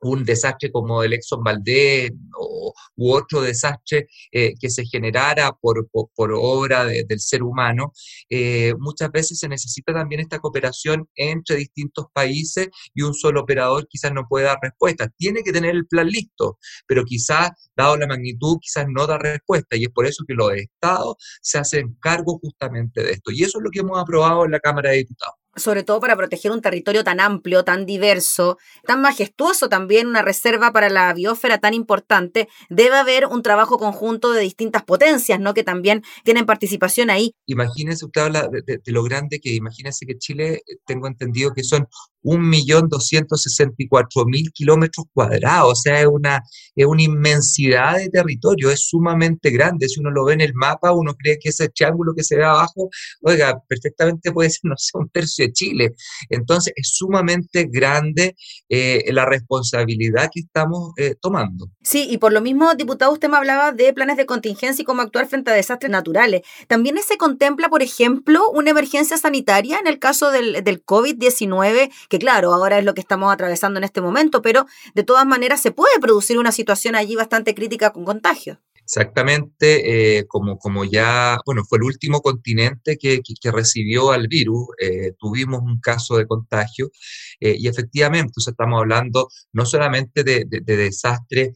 un 0.01 0.25
desastre 0.25 0.71
como 0.71 1.03
el 1.03 1.13
Exxon 1.13 1.43
Valdez 1.43 2.13
o, 2.39 2.73
u 2.97 3.13
otro 3.13 3.41
desastre 3.41 4.09
eh, 4.33 4.55
que 4.59 4.71
se 4.71 4.85
generara 4.85 5.53
por, 5.53 5.89
obra 6.17 6.85
del 6.85 7.21
ser 7.21 7.43
humano, 7.43 7.93
eh, 8.29 8.75
muchas 8.79 9.11
veces 9.11 9.39
se 9.39 9.49
necesita 9.49 9.93
también 9.93 10.21
esta 10.21 10.39
cooperación 10.39 11.09
entre 11.15 11.57
distintos 11.57 12.07
países 12.13 12.69
y 12.95 13.03
un 13.03 13.15
solo 13.15 13.41
operador 13.43 13.87
quizás 13.89 14.13
no 14.13 14.27
puede 14.29 14.47
dar 14.47 14.59
respuesta. 14.61 15.09
Tiene 15.17 15.43
que 15.43 15.53
tener 15.53 15.75
el 15.75 15.87
plan 15.87 16.09
listo, 16.09 16.59
pero 16.87 17.05
quizás, 17.05 17.51
dado 17.77 17.97
la 17.97 18.07
magnitud, 18.07 18.59
quizás 18.61 18.87
no 18.89 19.07
da 19.07 19.19
respuesta 19.19 19.77
y 19.77 19.85
es 19.85 19.91
por 19.91 20.07
eso 20.07 20.25
que 20.27 20.35
los 20.35 20.53
estados 20.53 21.17
se 21.43 21.59
hacen 21.59 21.97
cargo 22.01 22.39
justamente 22.41 23.03
de 23.03 23.13
esto. 23.13 23.31
Y 23.31 23.43
eso 23.43 23.59
es 23.59 23.65
lo 23.65 23.71
que 23.71 23.81
hemos 23.81 23.99
aprobado 23.99 24.45
en 24.45 24.53
la 24.53 24.61
Cámara 24.61 24.91
de 24.91 24.99
Diputados 24.99 25.38
sobre 25.59 25.83
todo 25.83 26.01
para 26.01 26.17
proteger 26.17 26.53
un 26.53 26.61
territorio 26.61 27.05
tan 27.05 27.21
amplio, 27.21 27.65
tan 27.65 27.87
diverso, 27.87 28.59
tan 28.87 29.01
majestuoso 29.01 29.69
también, 29.69 30.07
una 30.07 30.23
reserva 30.23 30.73
para 30.73 30.89
la 30.89 31.13
biosfera 31.15 31.59
tan 31.59 31.75
importante, 31.75 32.49
debe 32.69 32.97
haber 32.97 33.27
un 33.27 33.43
trabajo 33.43 33.79
conjunto 33.79 34.33
de 34.33 34.41
distintas 34.41 34.85
potencias, 34.85 35.41
¿no? 35.41 35.55
Que 35.55 35.65
también 35.65 36.03
tienen 36.25 36.47
participación 36.47 37.11
ahí. 37.11 37.35
Imagínense, 37.47 38.05
usted 38.05 38.23
habla 38.23 38.49
de, 38.49 38.81
lo 38.87 39.03
grande 39.03 39.41
que, 39.41 39.55
imagínense 39.55 40.07
que 40.07 40.19
Chile, 40.19 40.63
eh, 40.67 40.77
tengo 40.87 41.07
entendido 41.07 41.53
que 41.53 41.65
son 41.65 41.89
1.264.000 42.29 44.53
kilómetros 44.53 45.07
cuadrados, 45.13 45.73
o 45.73 45.75
sea, 45.75 46.01
es 46.01 46.07
una, 46.07 46.41
es 46.77 46.87
una 46.87 47.03
inmensidad 47.03 47.97
de 47.97 48.09
territorio, 48.11 48.71
es 48.71 48.87
sumamente 48.89 49.51
grande. 49.51 49.89
Si 49.89 49.99
uno 50.01 50.11
lo 50.11 50.27
ve 50.27 50.35
en 50.35 50.43
el 50.43 50.53
mapa, 50.55 50.93
uno 50.93 51.15
cree 51.15 51.39
que 51.39 51.49
ese 51.49 51.71
triángulo 51.71 52.13
que 52.15 52.23
se 52.23 52.37
ve 52.37 52.45
abajo, 52.45 52.91
oiga, 53.23 53.59
perfectamente 53.67 54.31
puede 54.33 54.51
ser, 54.51 54.61
no 54.65 54.77
sé, 54.77 54.91
un 54.95 55.09
tercio 55.09 55.47
de 55.47 55.53
Chile. 55.53 55.95
Entonces, 56.29 56.75
es 56.77 56.91
sumamente 56.95 57.67
grande 57.71 58.37
eh, 58.69 59.11
la 59.13 59.25
responsabilidad 59.25 60.29
que 60.33 60.41
estamos 60.41 60.93
eh, 60.99 61.15
tomando. 61.21 61.71
Sí, 61.83 62.07
y 62.11 62.19
por 62.19 62.33
lo 62.33 62.43
mismo, 62.43 62.75
diputado, 62.75 63.13
usted 63.13 63.29
me 63.29 63.39
hablaba 63.39 63.73
de 63.73 63.93
planes 63.95 64.17
de 64.17 64.27
contingencia 64.27 64.83
y 64.83 64.85
cómo 64.85 65.03
actuar 65.03 65.29
frente 65.29 65.51
a 65.51 65.55
desastres 65.55 65.91
naturales. 65.91 66.43
¿También 66.67 66.97
se 67.07 67.17
contempla, 67.17 67.69
por 67.69 67.83
ejemplo, 67.83 68.51
una 68.51 68.71
emergencia 68.71 69.17
sanitaria 69.17 69.79
en 69.79 69.87
el 69.87 69.99
caso 69.99 70.31
del, 70.31 70.65
del 70.65 70.85
COVID-19 70.85 71.91
que 72.09 72.18
claro, 72.19 72.53
ahora 72.53 72.79
es 72.79 72.85
lo 72.85 72.95
que 72.95 73.01
estamos 73.01 73.33
atravesando 73.33 73.79
en 73.79 73.85
este 73.85 74.01
momento, 74.01 74.43
pero 74.43 74.67
de 74.95 75.03
todas 75.05 75.27
maneras 75.27 75.61
se 75.61 75.71
puede 75.73 75.99
producir 76.01 76.39
una 76.39 76.53
situación 76.53 76.95
allí 76.95 77.17
bastante 77.17 77.55
crítica 77.55 77.93
con 77.93 78.05
contagios. 78.05 78.59
Exactamente, 78.89 80.19
eh, 80.19 80.27
como, 80.27 80.59
como 80.59 80.83
ya, 80.83 81.37
bueno, 81.45 81.63
fue 81.69 81.77
el 81.77 81.85
último 81.85 82.23
continente 82.23 82.97
que, 82.97 83.21
que, 83.21 83.53
recibió 83.53 84.13
al 84.13 84.29
virus, 84.29 84.69
eh, 84.81 85.13
tuvimos 85.19 85.61
un 85.61 85.79
caso 85.79 86.17
de 86.17 86.27
contagio 86.27 86.91
eh, 87.39 87.55
y 87.59 87.69
efectivamente, 87.69 88.33
estamos 88.39 88.81
hablando 88.81 89.29
no 89.53 89.67
solamente 89.67 90.25
de, 90.25 90.47
de, 90.49 90.77
desastre 90.77 91.53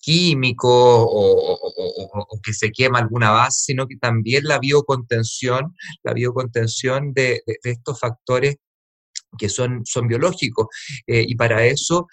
químico 0.00 0.70
o, 0.70 1.58
o, 1.60 2.40
que 2.42 2.54
se 2.54 2.70
quema 2.70 3.00
alguna 3.00 3.32
base, 3.32 3.64
sino 3.66 3.86
que 3.86 3.96
también 3.98 4.44
la 4.44 4.58
biocontención, 4.58 5.74
la 6.02 6.14
biocontención 6.14 7.12
de, 7.12 7.42
de 7.46 7.70
estos 7.70 8.00
factores 8.00 8.56
que 9.38 9.48
son, 9.48 9.84
son 9.84 10.08
biológicos. 10.08 10.66
Eh, 11.06 11.24
y 11.26 11.34
para 11.34 11.64
eso 11.64 12.06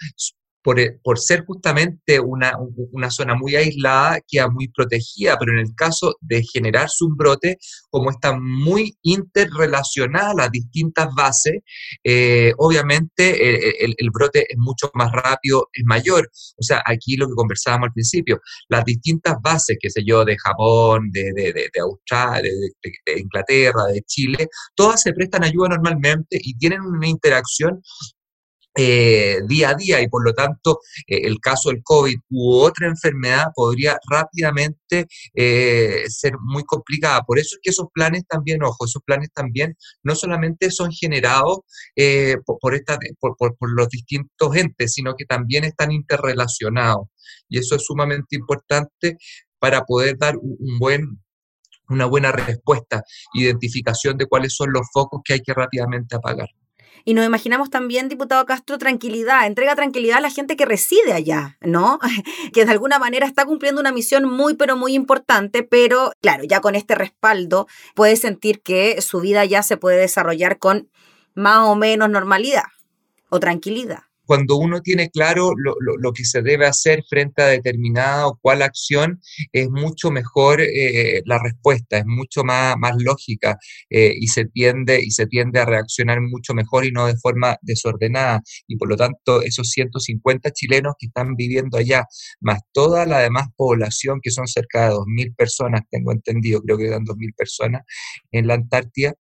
eh, 0.76 1.00
por, 1.04 1.20
ser 1.20 1.46
justamente 1.46 2.20
una, 2.20 2.54
una, 2.92 3.10
zona 3.10 3.36
muy 3.36 3.56
aislada, 3.56 4.20
queda 4.28 4.50
muy 4.50 4.68
protegida, 4.68 5.38
pero 5.40 5.54
en 5.54 5.60
el 5.60 5.76
caso 5.76 6.16
de 6.20 6.44
generarse 6.44 7.06
un 7.06 7.16
brote, 7.16 7.58
como 7.90 8.10
está 8.10 8.38
muy 8.38 8.98
interrelacionada 9.02 10.34
las 10.34 10.52
distintas 10.52 11.08
bases, 11.16 11.60
eh, 12.04 12.54
obviamente 12.58 13.78
eh, 13.80 13.96
el, 13.98 14.10
brote 14.12 14.46
es 14.50 14.58
mucho 14.58 14.90
más 14.94 15.12
rápido, 15.12 15.70
es 15.72 15.84
mayor. 15.86 16.30
O 16.58 16.64
sea, 16.64 16.82
aquí 16.86 17.16
lo 17.16 17.28
que 17.28 17.36
conversábamos 17.36 17.88
al 17.88 17.94
principio, 17.94 18.42
las 18.68 18.84
distintas 18.84 19.36
bases, 19.42 19.78
qué 19.80 19.90
sé 19.90 20.02
yo, 20.06 20.26
de 20.26 20.38
Japón, 20.38 21.10
de, 21.12 21.32
de, 21.34 21.54
de, 21.54 21.82
Australia, 21.82 22.52
de, 22.52 22.92
de 23.14 23.20
Inglaterra, 23.20 23.86
de 23.94 24.02
Chile, 24.02 24.48
todas 24.76 25.02
se 25.02 25.14
prestan 25.14 25.44
ayuda 25.44 25.70
normalmente 25.70 26.40
y 26.42 26.58
tienen 26.58 26.82
una 26.82 27.08
interacción 27.08 27.82
eh, 28.80 29.42
día 29.48 29.72
a 29.72 29.74
día 29.74 30.02
y 30.02 30.08
por 30.08 30.24
lo 30.24 30.34
tanto 30.34 30.82
eh, 31.08 31.22
el 31.24 31.40
caso 31.40 31.70
del 31.70 31.82
COVID 31.84 32.16
u 32.30 32.58
otra 32.60 32.88
enfermedad 32.88 33.48
podría 33.56 33.98
rápidamente 34.08 35.08
eh, 35.34 36.04
ser 36.10 36.34
muy 36.40 36.64
complicada. 36.64 37.22
Por 37.24 37.40
eso 37.40 37.56
es 37.56 37.60
que 37.64 37.72
esos 37.72 37.88
planes 37.92 38.26
también, 38.28 38.64
ojo, 38.64 38.86
esos 38.86 39.02
planes 39.04 39.30
también 39.34 39.76
no 40.04 40.14
solamente 40.16 40.70
son 40.70 40.92
generados 40.92 41.62
por, 42.46 42.76
esta, 42.76 43.00
por, 43.20 43.56
los 43.62 43.90
distintos 43.90 44.56
entes, 44.56 44.94
sino 44.94 45.16
que 45.16 45.26
también 45.26 45.64
están 45.64 45.92
interrelacionados. 45.92 47.08
Y 47.50 47.60
eso 47.60 47.76
es 47.76 47.84
sumamente 47.84 48.36
importante 48.36 49.18
para 49.60 49.84
poder 49.86 50.18
dar 50.18 50.38
un 50.38 50.78
buen 50.80 51.20
una 51.90 52.06
buena 52.06 52.32
respuesta, 52.34 53.02
identificación 53.34 54.18
de 54.18 54.26
cuáles 54.26 54.54
son 54.54 54.72
los 54.74 54.88
focos 54.92 55.22
que 55.24 55.34
hay 55.34 55.40
que 55.40 55.54
rápidamente 55.54 56.18
apagar. 56.18 56.50
Y 57.06 57.14
nos 57.14 57.26
imaginamos 57.26 57.70
también, 57.70 58.10
diputado 58.10 58.46
Castro, 58.46 58.78
tranquilidad, 58.78 59.46
entrega 59.46 59.76
tranquilidad 59.76 60.18
a 60.18 60.22
la 60.22 60.30
gente 60.30 60.56
que 60.56 60.66
reside 60.66 61.14
allá, 61.14 61.58
¿no? 61.62 62.00
que 62.54 62.66
de 62.66 62.72
alguna 62.72 63.00
manera 63.00 63.26
está 63.26 63.46
cumpliendo 63.46 63.82
una 63.82 63.92
misión 63.92 64.26
muy, 64.26 64.56
pero 64.56 64.76
muy 64.76 64.94
importante, 64.94 65.64
pero 65.64 66.12
claro, 66.22 66.44
ya 66.44 66.62
con 66.62 66.76
este 66.76 66.96
respaldo 66.96 67.68
puede 67.96 68.16
sentir 68.16 68.62
que 68.62 69.02
su 69.02 69.22
vida 69.22 69.46
ya 69.46 69.64
se 69.64 69.78
puede 69.78 69.98
desarrollar 69.98 70.60
con 70.60 70.90
más 71.36 71.60
o 71.68 71.76
menos 71.76 72.10
normalidad 72.10 72.64
o 73.30 73.40
tranquilidad 73.40 74.07
cuando 74.28 74.58
uno 74.58 74.82
tiene 74.82 75.10
claro 75.10 75.54
lo, 75.56 76.14
que 76.14 76.26
se 76.26 76.42
debe 76.42 76.68
hacer 76.68 77.04
frente 77.10 77.42
a 77.42 77.48
determinada 77.48 78.28
o 78.28 78.38
cual 78.40 78.62
acción, 78.62 79.22
es 79.54 79.70
mucho 79.70 80.12
mejor 80.12 80.62
eh, 80.62 81.22
la 81.26 81.40
respuesta, 81.42 81.98
es 81.98 82.06
mucho 82.06 82.44
más, 82.44 82.76
más 82.78 82.94
lógica 83.00 83.58
eh, 83.90 84.14
y, 84.20 84.28
se 84.28 84.46
tiende, 84.46 85.02
y 85.02 85.12
se 85.12 85.28
tiende 85.28 85.60
a 85.60 85.66
reaccionar 85.66 86.20
mucho 86.22 86.54
mejor 86.54 86.86
y 86.86 86.92
no 86.92 87.08
de 87.08 87.18
forma 87.18 87.58
desordenada. 87.62 88.42
Y 88.68 88.76
por 88.76 88.90
lo 88.90 88.98
tanto, 88.98 89.42
esos 89.42 89.70
150 89.70 90.52
chilenos 90.52 90.96
que 91.00 91.08
están 91.08 91.36
viviendo 91.36 91.78
allá, 91.78 92.06
más 92.42 92.60
toda 92.74 93.06
la 93.06 93.20
demás 93.20 93.48
población, 93.56 94.20
que 94.22 94.32
son 94.32 94.48
cerca 94.48 94.90
de 94.90 94.96
2.000 94.96 95.36
personas, 95.36 95.82
tengo 95.90 96.12
entendido, 96.12 96.62
creo 96.62 96.78
que 96.78 96.88
eran 96.88 97.06
2.000 97.06 97.34
personas 97.34 97.84
en 98.32 98.48
la 98.48 98.56
Antártida, 98.56 99.14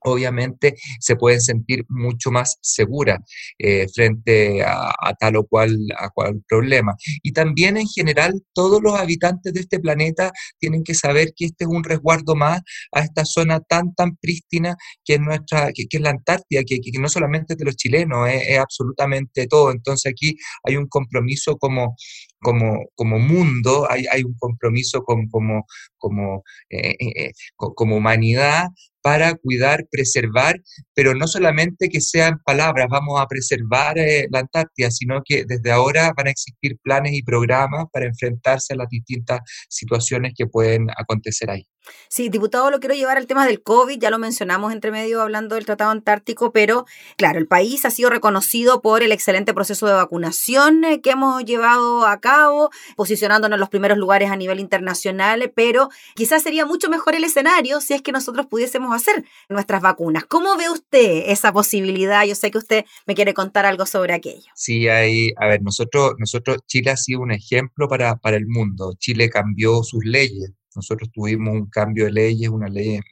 obviamente 0.00 0.76
se 1.00 1.16
pueden 1.16 1.40
sentir 1.40 1.84
mucho 1.88 2.30
más 2.30 2.58
seguras 2.62 3.18
eh, 3.58 3.86
frente 3.94 4.62
a, 4.62 4.92
tal 5.18 5.36
o 5.36 5.46
cual, 5.46 5.76
a 5.96 6.08
cual 6.10 6.42
problema. 6.48 6.94
Y 7.22 7.32
también 7.32 7.76
en 7.76 7.86
general 7.86 8.42
todos 8.52 8.80
los 8.82 8.98
habitantes 8.98 9.52
de 9.52 9.60
este 9.60 9.80
planeta 9.80 10.32
tienen 10.58 10.84
que 10.84 10.94
saber 10.94 11.32
que 11.36 11.46
este 11.46 11.64
es 11.64 11.70
un 11.70 11.84
resguardo 11.84 12.34
más 12.34 12.60
a 12.92 13.00
esta 13.00 13.24
zona 13.24 13.60
tan, 13.60 13.94
tan 13.94 14.16
prístina 14.16 14.76
que 15.04 15.14
es, 15.14 15.20
nuestra, 15.20 15.72
que, 15.72 15.86
es 15.90 16.00
la 16.00 16.10
Antártida, 16.10 16.62
que, 16.64 16.80
no 16.98 17.08
solamente 17.08 17.54
de 17.54 17.64
los 17.64 17.76
chilenos, 17.76 18.28
es, 18.28 18.58
absolutamente 18.58 19.46
todo. 19.46 19.70
Entonces 19.70 20.10
aquí 20.12 20.36
hay 20.64 20.76
un 20.76 20.86
compromiso 20.88 21.56
como, 21.56 21.96
como, 22.40 22.86
como 22.94 23.18
mundo, 23.18 23.86
hay, 23.90 24.04
hay 24.10 24.22
un 24.22 24.34
compromiso 24.38 25.02
como, 25.02 25.28
como, 25.30 25.66
como, 25.98 26.42
eh, 26.70 26.96
eh, 27.00 27.32
como 27.56 27.96
humanidad 27.96 28.68
para 29.02 29.34
cuidar, 29.34 29.86
preservar, 29.90 30.60
pero 30.94 31.14
no 31.14 31.26
solamente 31.26 31.88
que 31.88 32.00
sean 32.00 32.40
palabras, 32.44 32.86
vamos 32.90 33.20
a 33.20 33.26
preservar 33.26 33.98
eh, 33.98 34.26
la 34.30 34.40
Antártida, 34.40 34.90
sino 34.90 35.22
que 35.24 35.44
desde 35.46 35.70
ahora 35.70 36.12
van 36.16 36.28
a 36.28 36.30
existir 36.30 36.76
planes 36.82 37.12
y 37.14 37.22
programas 37.22 37.86
para 37.92 38.06
enfrentarse 38.06 38.74
a 38.74 38.76
las 38.76 38.88
distintas 38.88 39.40
situaciones 39.68 40.32
que 40.36 40.46
pueden 40.46 40.88
acontecer 40.96 41.50
ahí. 41.50 41.66
Sí, 42.08 42.28
diputado, 42.28 42.70
lo 42.70 42.80
quiero 42.80 42.94
llevar 42.94 43.16
al 43.16 43.26
tema 43.26 43.46
del 43.46 43.62
COVID, 43.62 43.98
ya 43.98 44.10
lo 44.10 44.18
mencionamos 44.18 44.72
entre 44.72 44.90
medio 44.90 45.22
hablando 45.22 45.54
del 45.54 45.66
Tratado 45.66 45.90
Antártico, 45.90 46.52
pero 46.52 46.86
claro, 47.16 47.38
el 47.38 47.46
país 47.46 47.84
ha 47.84 47.90
sido 47.90 48.10
reconocido 48.10 48.82
por 48.82 49.02
el 49.02 49.12
excelente 49.12 49.54
proceso 49.54 49.86
de 49.86 49.94
vacunación 49.94 50.84
eh, 50.84 51.00
que 51.00 51.10
hemos 51.10 51.44
llevado 51.44 52.06
a 52.06 52.20
cabo, 52.20 52.70
posicionándonos 52.96 53.56
en 53.56 53.60
los 53.60 53.68
primeros 53.68 53.98
lugares 53.98 54.30
a 54.30 54.36
nivel 54.36 54.60
internacional, 54.60 55.52
pero 55.54 55.88
quizás 56.14 56.42
sería 56.42 56.66
mucho 56.66 56.88
mejor 56.88 57.14
el 57.14 57.24
escenario 57.24 57.80
si 57.80 57.94
es 57.94 58.02
que 58.02 58.12
nosotros 58.12 58.46
pudiésemos 58.46 58.94
hacer 58.94 59.24
nuestras 59.48 59.82
vacunas. 59.82 60.24
¿Cómo 60.24 60.56
ve 60.56 60.70
usted 60.70 61.24
esa 61.26 61.52
posibilidad? 61.52 62.24
Yo 62.24 62.34
sé 62.34 62.50
que 62.50 62.58
usted 62.58 62.84
me 63.06 63.14
quiere 63.14 63.34
contar 63.34 63.66
algo 63.66 63.86
sobre 63.86 64.14
aquello. 64.14 64.50
Sí, 64.54 64.88
hay, 64.88 65.32
a 65.36 65.46
ver, 65.46 65.62
nosotros, 65.62 66.14
nosotros, 66.18 66.58
Chile 66.66 66.90
ha 66.90 66.96
sido 66.96 67.20
un 67.20 67.32
ejemplo 67.32 67.88
para, 67.88 68.16
para 68.16 68.36
el 68.36 68.46
mundo. 68.46 68.94
Chile 68.98 69.30
cambió 69.30 69.82
sus 69.82 70.04
leyes 70.04 70.52
nosotros 70.74 71.10
tuvimos 71.12 71.54
un 71.54 71.68
cambio 71.68 72.04
de 72.06 72.12
leyes, 72.12 72.48
una 72.48 72.68
ley 72.68 72.94
en 72.94 73.02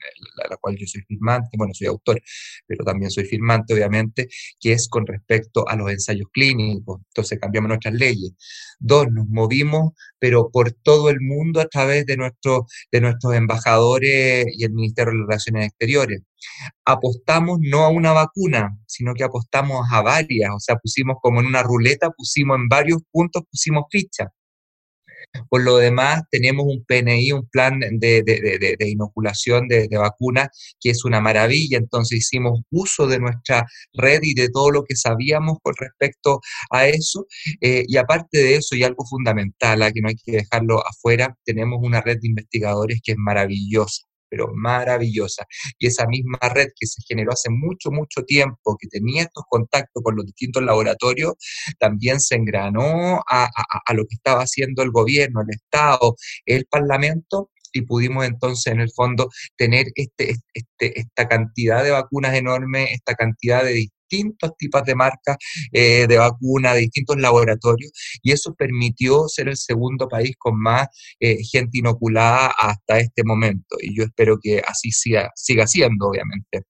la, 0.51 0.57
cual 0.57 0.77
yo 0.77 0.87
soy 0.87 1.03
firmante, 1.03 1.51
bueno, 1.57 1.75
soy 1.75 1.87
autor, 1.89 2.21
pero 2.67 2.85
también 2.85 3.11
soy 3.11 3.25
firmante, 3.25 3.75
obviamente, 3.75 4.29
que 4.61 4.73
es 4.73 4.89
con 4.89 5.07
respecto 5.07 5.69
a 5.69 5.77
los 5.77 5.91
ensayos 5.91 6.29
clínicos. 6.33 7.01
Entonces 7.09 7.39
cambiamos 7.41 7.69
nuestras 7.69 7.95
leyes. 7.95 8.33
Dos, 8.79 9.09
nos 9.11 9.27
movimos, 9.29 9.93
pero 10.19 10.51
por 10.51 10.73
todo 10.73 11.11
el 11.11 11.21
mundo 11.21 11.61
a 11.61 11.67
través 11.67 12.07
de, 12.07 12.17
nuestro, 12.17 12.67
de 12.93 13.01
nuestros 13.01 13.35
embajadores 13.35 14.47
y 14.57 14.65
el 14.65 14.73
Ministerio 14.73 15.13
de 15.13 15.21
Relaciones 15.21 15.67
Exteriores. 15.67 16.23
Apostamos 16.85 17.59
no 17.61 17.85
a 17.85 17.89
una 17.89 18.13
vacuna, 18.13 18.77
sino 18.87 19.15
que 19.15 19.25
apostamos 19.25 19.87
a 19.93 20.03
varias, 20.03 20.51
o 20.55 20.61
sea, 20.61 20.77
pusimos 20.77 21.17
como 21.21 21.41
en 21.41 21.47
una 21.47 21.63
ruleta, 21.63 22.11
pusimos 22.11 22.57
en 22.57 22.69
varios 22.69 23.03
puntos, 23.11 23.43
pusimos 23.51 23.85
fichas 23.91 24.29
por 25.49 25.63
lo 25.63 25.77
demás, 25.77 26.23
tenemos 26.31 26.67
un 26.67 26.85
PNI, 26.85 27.33
un 27.33 27.47
plan 27.49 27.81
de, 27.81 28.77
inoculación 28.81 29.69
de, 29.69 29.89
vacunas, 29.91 30.49
que 30.81 30.91
es 30.91 31.05
una 31.05 31.21
maravilla. 31.21 31.79
Entonces 31.79 32.19
hicimos 32.19 32.61
uso 32.71 33.07
de 33.07 33.19
nuestra 33.19 33.67
red 33.95 34.21
y 34.23 34.35
de 34.35 34.49
todo 34.51 34.71
lo 34.71 34.85
que 34.85 34.97
sabíamos 34.97 35.59
con 35.63 35.75
respecto 35.77 36.41
a 36.71 36.87
eso. 36.89 37.27
Eh, 37.61 37.85
y 37.87 37.97
aparte 37.97 38.39
de 38.39 38.57
eso, 38.57 38.75
y 38.77 38.83
algo 38.83 39.05
fundamental, 39.07 39.83
a 39.83 39.93
que 39.93 40.01
no 40.01 40.09
hay 40.09 40.17
que 40.17 40.33
dejarlo 40.33 40.87
afuera, 40.87 41.37
tenemos 41.45 41.79
una 41.83 42.01
red 42.01 42.19
de 42.21 42.29
investigadores 42.29 43.01
que 43.03 43.13
es 43.13 43.19
maravillosa 43.19 44.08
pero 44.29 44.49
maravillosa. 44.55 45.45
Y 45.79 45.87
esa 45.87 46.07
misma 46.07 46.39
red 46.55 46.69
que 46.79 46.87
se 46.87 47.03
generó 47.07 47.33
hace 47.33 47.51
mucho, 47.51 47.91
mucho 47.91 48.23
tiempo, 48.25 48.77
que 48.79 48.89
tenía 48.89 49.23
estos 49.23 49.45
contactos 49.49 50.03
con 50.03 50.17
los 50.17 50.27
distintos 50.27 50.63
laboratorios, 50.63 51.35
también 51.79 52.21
se 52.21 52.37
engranó 52.37 53.21
a, 53.29 53.49
lo 53.95 54.05
que 54.05 54.15
estaba 54.15 54.43
haciendo 54.43 54.83
el 54.83 54.91
gobierno, 54.91 55.41
el 55.43 55.55
Estado, 55.55 56.15
el 56.47 56.67
Parlamento, 56.67 57.51
y 57.73 57.83
pudimos 57.83 58.25
entonces 58.27 58.73
en 58.73 58.81
el 58.81 58.91
fondo 58.91 59.29
tener 59.57 59.87
este, 59.95 60.37
este, 60.55 61.01
esta 61.01 61.29
cantidad 61.29 61.85
de 61.85 61.91
vacunas 61.91 62.35
enorme, 62.35 62.93
esta 62.93 63.15
cantidad 63.15 63.63
de 63.63 63.75
distintos 64.09 64.57
tipos 64.57 64.85
de 64.85 64.95
marcas 64.95 65.37
eh, 65.73 66.07
de 66.07 66.19
vacuna, 66.19 66.75
de 66.75 66.81
distintos 66.81 67.17
laboratorios, 67.19 67.93
y 68.23 68.33
eso 68.33 68.55
permitió 68.55 69.29
ser 69.29 69.49
el 69.49 69.57
segundo 69.57 70.09
país 70.09 70.35
con 70.39 70.61
más 70.61 70.89
eh, 71.21 71.39
gente 71.45 71.79
inoculada 71.79 72.53
hasta 72.59 72.99
este 72.99 73.23
momento. 73.25 73.77
Y 73.81 73.97
yo 73.97 74.05
espero 74.05 74.39
que 74.41 74.63
así 74.67 74.91
siga, 74.91 75.31
siga 75.35 75.67
siendo, 75.67 76.09
obviamente. 76.09 76.68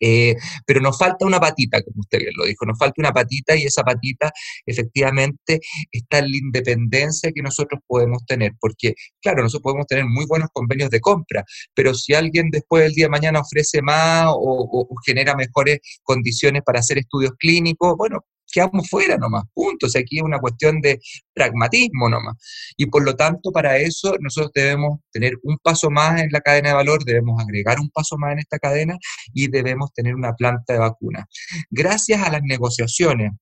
Eh, 0.00 0.36
pero 0.66 0.80
nos 0.80 0.98
falta 0.98 1.26
una 1.26 1.40
patita, 1.40 1.82
como 1.82 2.00
usted 2.00 2.18
bien 2.18 2.32
lo 2.36 2.44
dijo, 2.44 2.64
nos 2.66 2.78
falta 2.78 2.94
una 2.98 3.12
patita 3.12 3.56
y 3.56 3.64
esa 3.64 3.82
patita 3.82 4.30
efectivamente 4.66 5.60
está 5.90 6.18
en 6.18 6.30
la 6.30 6.36
independencia 6.36 7.32
que 7.32 7.42
nosotros 7.42 7.80
podemos 7.86 8.24
tener, 8.26 8.52
porque 8.60 8.94
claro, 9.20 9.42
nosotros 9.42 9.62
podemos 9.62 9.86
tener 9.86 10.04
muy 10.06 10.26
buenos 10.26 10.48
convenios 10.52 10.90
de 10.90 11.00
compra, 11.00 11.44
pero 11.74 11.94
si 11.94 12.14
alguien 12.14 12.50
después 12.50 12.84
del 12.84 12.94
día 12.94 13.06
de 13.06 13.10
mañana 13.10 13.40
ofrece 13.40 13.82
más 13.82 14.26
o 14.28 14.88
genera 15.04 15.34
mejores 15.34 15.78
condiciones 16.02 16.62
para 16.62 16.80
hacer 16.80 16.98
estudios 16.98 17.32
clínicos, 17.38 17.96
bueno, 17.96 18.24
quedamos 18.52 18.88
fuera 18.88 19.16
nomás, 19.16 19.44
puntos. 19.54 19.94
aquí 19.96 20.18
es 20.18 20.22
una 20.22 20.38
cuestión 20.38 20.80
de 20.80 20.98
pragmatismo 21.32 22.08
nomás. 22.08 22.36
Y 22.76 22.86
por 22.86 23.04
lo 23.04 23.14
tanto, 23.14 23.50
para 23.52 23.78
eso 23.78 24.14
nosotros 24.20 24.52
debemos 24.54 25.00
tener 25.12 25.34
un 25.42 25.58
paso 25.58 25.90
más 25.90 26.20
en 26.20 26.30
la 26.32 26.40
cadena 26.40 26.70
de 26.70 26.74
valor, 26.76 27.04
debemos 27.04 27.40
agregar 27.40 27.80
un 27.80 27.90
paso 27.90 28.16
más 28.18 28.32
en 28.32 28.40
esta 28.40 28.58
cadena 28.58 28.96
y 29.32 29.48
debemos 29.48 29.92
tener 29.92 30.14
una 30.14 30.34
planta 30.34 30.72
de 30.72 30.78
vacunas. 30.78 31.24
Gracias 31.70 32.22
a 32.22 32.30
las 32.30 32.42
negociaciones 32.42 33.32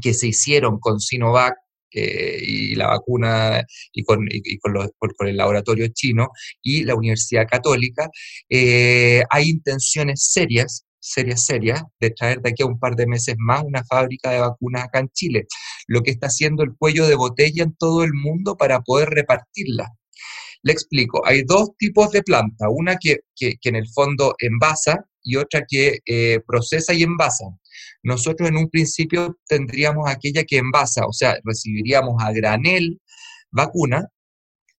que 0.00 0.14
se 0.14 0.28
hicieron 0.28 0.78
con 0.78 1.00
Sinovac, 1.00 1.54
eh, 1.90 2.38
y 2.42 2.74
la 2.74 2.88
vacuna 2.88 3.64
y 3.92 4.02
con, 4.04 4.28
con, 5.16 5.28
el 5.28 5.36
laboratorio 5.38 5.88
chino 5.88 6.28
y 6.62 6.84
la 6.84 6.94
Universidad 6.94 7.46
Católica, 7.48 8.10
eh, 8.50 9.22
hay 9.30 9.48
intenciones 9.48 10.26
serias 10.30 10.84
serias, 11.12 11.44
serias, 11.44 11.82
de 12.00 12.10
traer 12.10 12.40
de 12.40 12.50
aquí 12.50 12.62
a 12.62 12.66
un 12.66 12.78
par 12.78 12.96
de 12.96 13.06
meses 13.06 13.34
más 13.38 13.62
una 13.64 13.84
fábrica 13.84 14.30
de 14.30 14.40
vacunas 14.40 14.84
acá 14.84 15.00
en 15.00 15.08
Chile, 15.10 15.46
lo 15.86 16.02
que 16.02 16.10
está 16.10 16.28
haciendo 16.28 16.62
el 16.62 16.74
cuello 16.76 17.06
de 17.06 17.14
botella 17.14 17.62
en 17.62 17.74
todo 17.74 18.04
el 18.04 18.12
mundo 18.12 18.56
para 18.56 18.80
poder 18.80 19.10
repartirla. 19.10 19.92
Le 20.62 20.72
explico, 20.72 21.24
hay 21.26 21.42
dos 21.42 21.70
tipos 21.78 22.10
de 22.10 22.22
planta, 22.22 22.68
una 22.68 22.96
que, 22.96 23.20
en 23.40 23.76
el 23.76 23.88
fondo 23.88 24.34
envasa 24.38 25.04
y 25.22 25.36
otra 25.36 25.64
que 25.68 26.00
eh, 26.04 26.40
procesa 26.46 26.94
y 26.94 27.02
envasa. 27.02 27.44
Nosotros 28.02 28.48
en 28.48 28.56
un 28.56 28.68
principio 28.68 29.38
tendríamos 29.46 30.08
aquella 30.08 30.44
que 30.44 30.58
envasa, 30.58 31.06
o 31.06 31.12
sea, 31.12 31.38
recibiríamos 31.44 32.22
a 32.22 32.32
granel 32.32 33.00
vacuna 33.50 34.08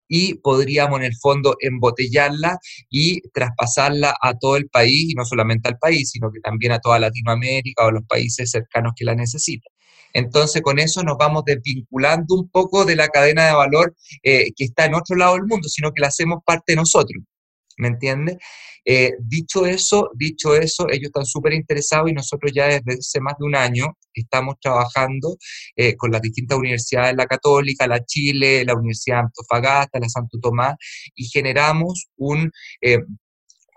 y 0.09 0.35
podríamos 0.35 1.01
en 1.01 1.07
el 1.07 1.17
fondo 1.17 1.57
embotellarla 1.61 2.59
y 2.91 3.21
traspasarla 3.31 4.17
a 4.21 4.35
todo 4.35 4.57
el 4.57 4.69
país, 4.69 5.11
y 5.11 5.15
no 5.15 5.25
solamente 5.25 5.69
al 5.69 5.79
país, 5.79 6.11
sino 6.11 6.31
que 6.33 6.41
también 6.41 6.73
a 6.73 6.81
toda 6.81 6.99
Latinoamérica 6.99 7.85
o 7.85 7.89
a 7.89 7.93
los 7.93 8.05
países 8.09 8.51
cercanos 8.51 8.93
que 8.97 9.05
la 9.05 9.15
necesiten. 9.15 9.71
Entonces, 10.15 10.63
con 10.63 10.79
eso 10.79 11.03
nos 11.03 11.17
vamos 11.19 11.45
desvinculando 11.45 12.35
un 12.35 12.49
poco 12.49 12.85
de 12.85 12.97
la 12.97 13.09
cadena 13.09 13.47
de 13.47 13.53
valor 13.53 13.95
eh, 14.23 14.53
que 14.57 14.65
está 14.65 14.87
en 14.87 14.95
otro 14.95 15.17
lado 15.17 15.35
del 15.35 15.45
mundo, 15.45 15.69
sino 15.69 15.93
que 15.93 16.01
la 16.01 16.09
hacemos 16.09 16.41
parte 16.45 16.73
de 16.73 16.77
nosotros. 16.77 17.23
¿Me 17.79 17.89
entiendes? 17.89 18.37
Eh, 18.85 19.13
dicho 19.21 19.67
eso, 19.67 20.11
dicho 20.15 20.55
eso, 20.55 20.87
ellos 20.89 21.07
están 21.07 21.25
súper 21.25 21.53
interesados 21.53 22.11
y 22.11 22.13
nosotros 22.13 22.53
ya 22.55 22.67
desde 22.67 22.99
hace 22.99 23.21
más 23.21 23.35
de 23.39 23.45
un 23.47 23.55
año 23.55 23.97
estamos 24.13 24.57
trabajando 24.61 25.37
eh, 25.77 25.95
con 25.97 26.11
las 26.11 26.21
distintas 26.21 26.59
universidades, 26.59 27.15
la 27.17 27.27
Católica, 27.27 27.87
la 27.87 28.05
Chile, 28.05 28.65
la 28.65 28.75
Universidad 28.75 29.17
de 29.17 29.23
Antofagasta, 29.23 30.01
la 30.01 30.09
Santo 30.09 30.39
Tomás, 30.41 30.75
y 31.15 31.27
generamos 31.27 32.09
un 32.17 32.51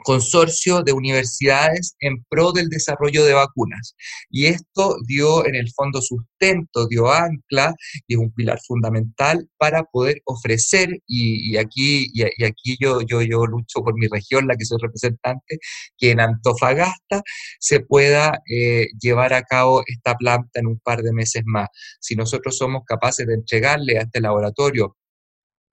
consorcio 0.04 0.82
de 0.84 0.94
universidades 0.94 1.96
en 2.00 2.24
pro 2.30 2.52
del 2.52 2.70
desarrollo 2.70 3.26
de 3.26 3.34
vacunas. 3.34 3.96
Y 4.30 4.46
esto 4.46 4.98
dio 5.08 5.46
en 5.46 5.56
el 5.56 5.72
fondo 5.72 6.02
sustento, 6.02 6.88
dio 6.88 7.12
ancla 7.12 7.74
y 8.08 8.16
es 8.16 8.20
un 8.20 8.32
pilar 8.34 8.60
fundamental 8.66 9.48
para 9.58 9.84
poder 9.84 10.22
ofrecer, 10.26 10.90
y, 11.08 11.58
aquí, 11.58 12.10
y, 12.14 12.44
aquí 12.44 12.78
yo, 12.80 13.02
yo, 13.02 13.22
yo 13.22 13.46
lucho 13.46 13.82
por 13.84 13.96
mi 13.98 14.08
región, 14.08 14.48
la 14.48 14.56
que 14.56 14.66
soy 14.66 14.78
representante, 14.82 15.60
que 15.98 16.12
en 16.12 16.20
Antofagasta 16.20 17.22
se 17.60 17.80
pueda 17.82 18.42
eh, 18.50 18.88
llevar 19.00 19.34
a 19.34 19.44
cabo 19.44 19.84
esta 19.88 20.16
planta 20.16 20.60
en 20.60 20.68
un 20.68 20.80
par 20.80 21.02
de 21.02 21.14
meses 21.14 21.44
más. 21.46 21.68
Si 22.00 22.16
nosotros 22.16 22.58
somos 22.58 22.84
capaces 22.86 23.28
de 23.28 23.36
entregarle 23.36 23.98
a 23.98 24.04
este 24.04 24.22
laboratorio 24.22 24.98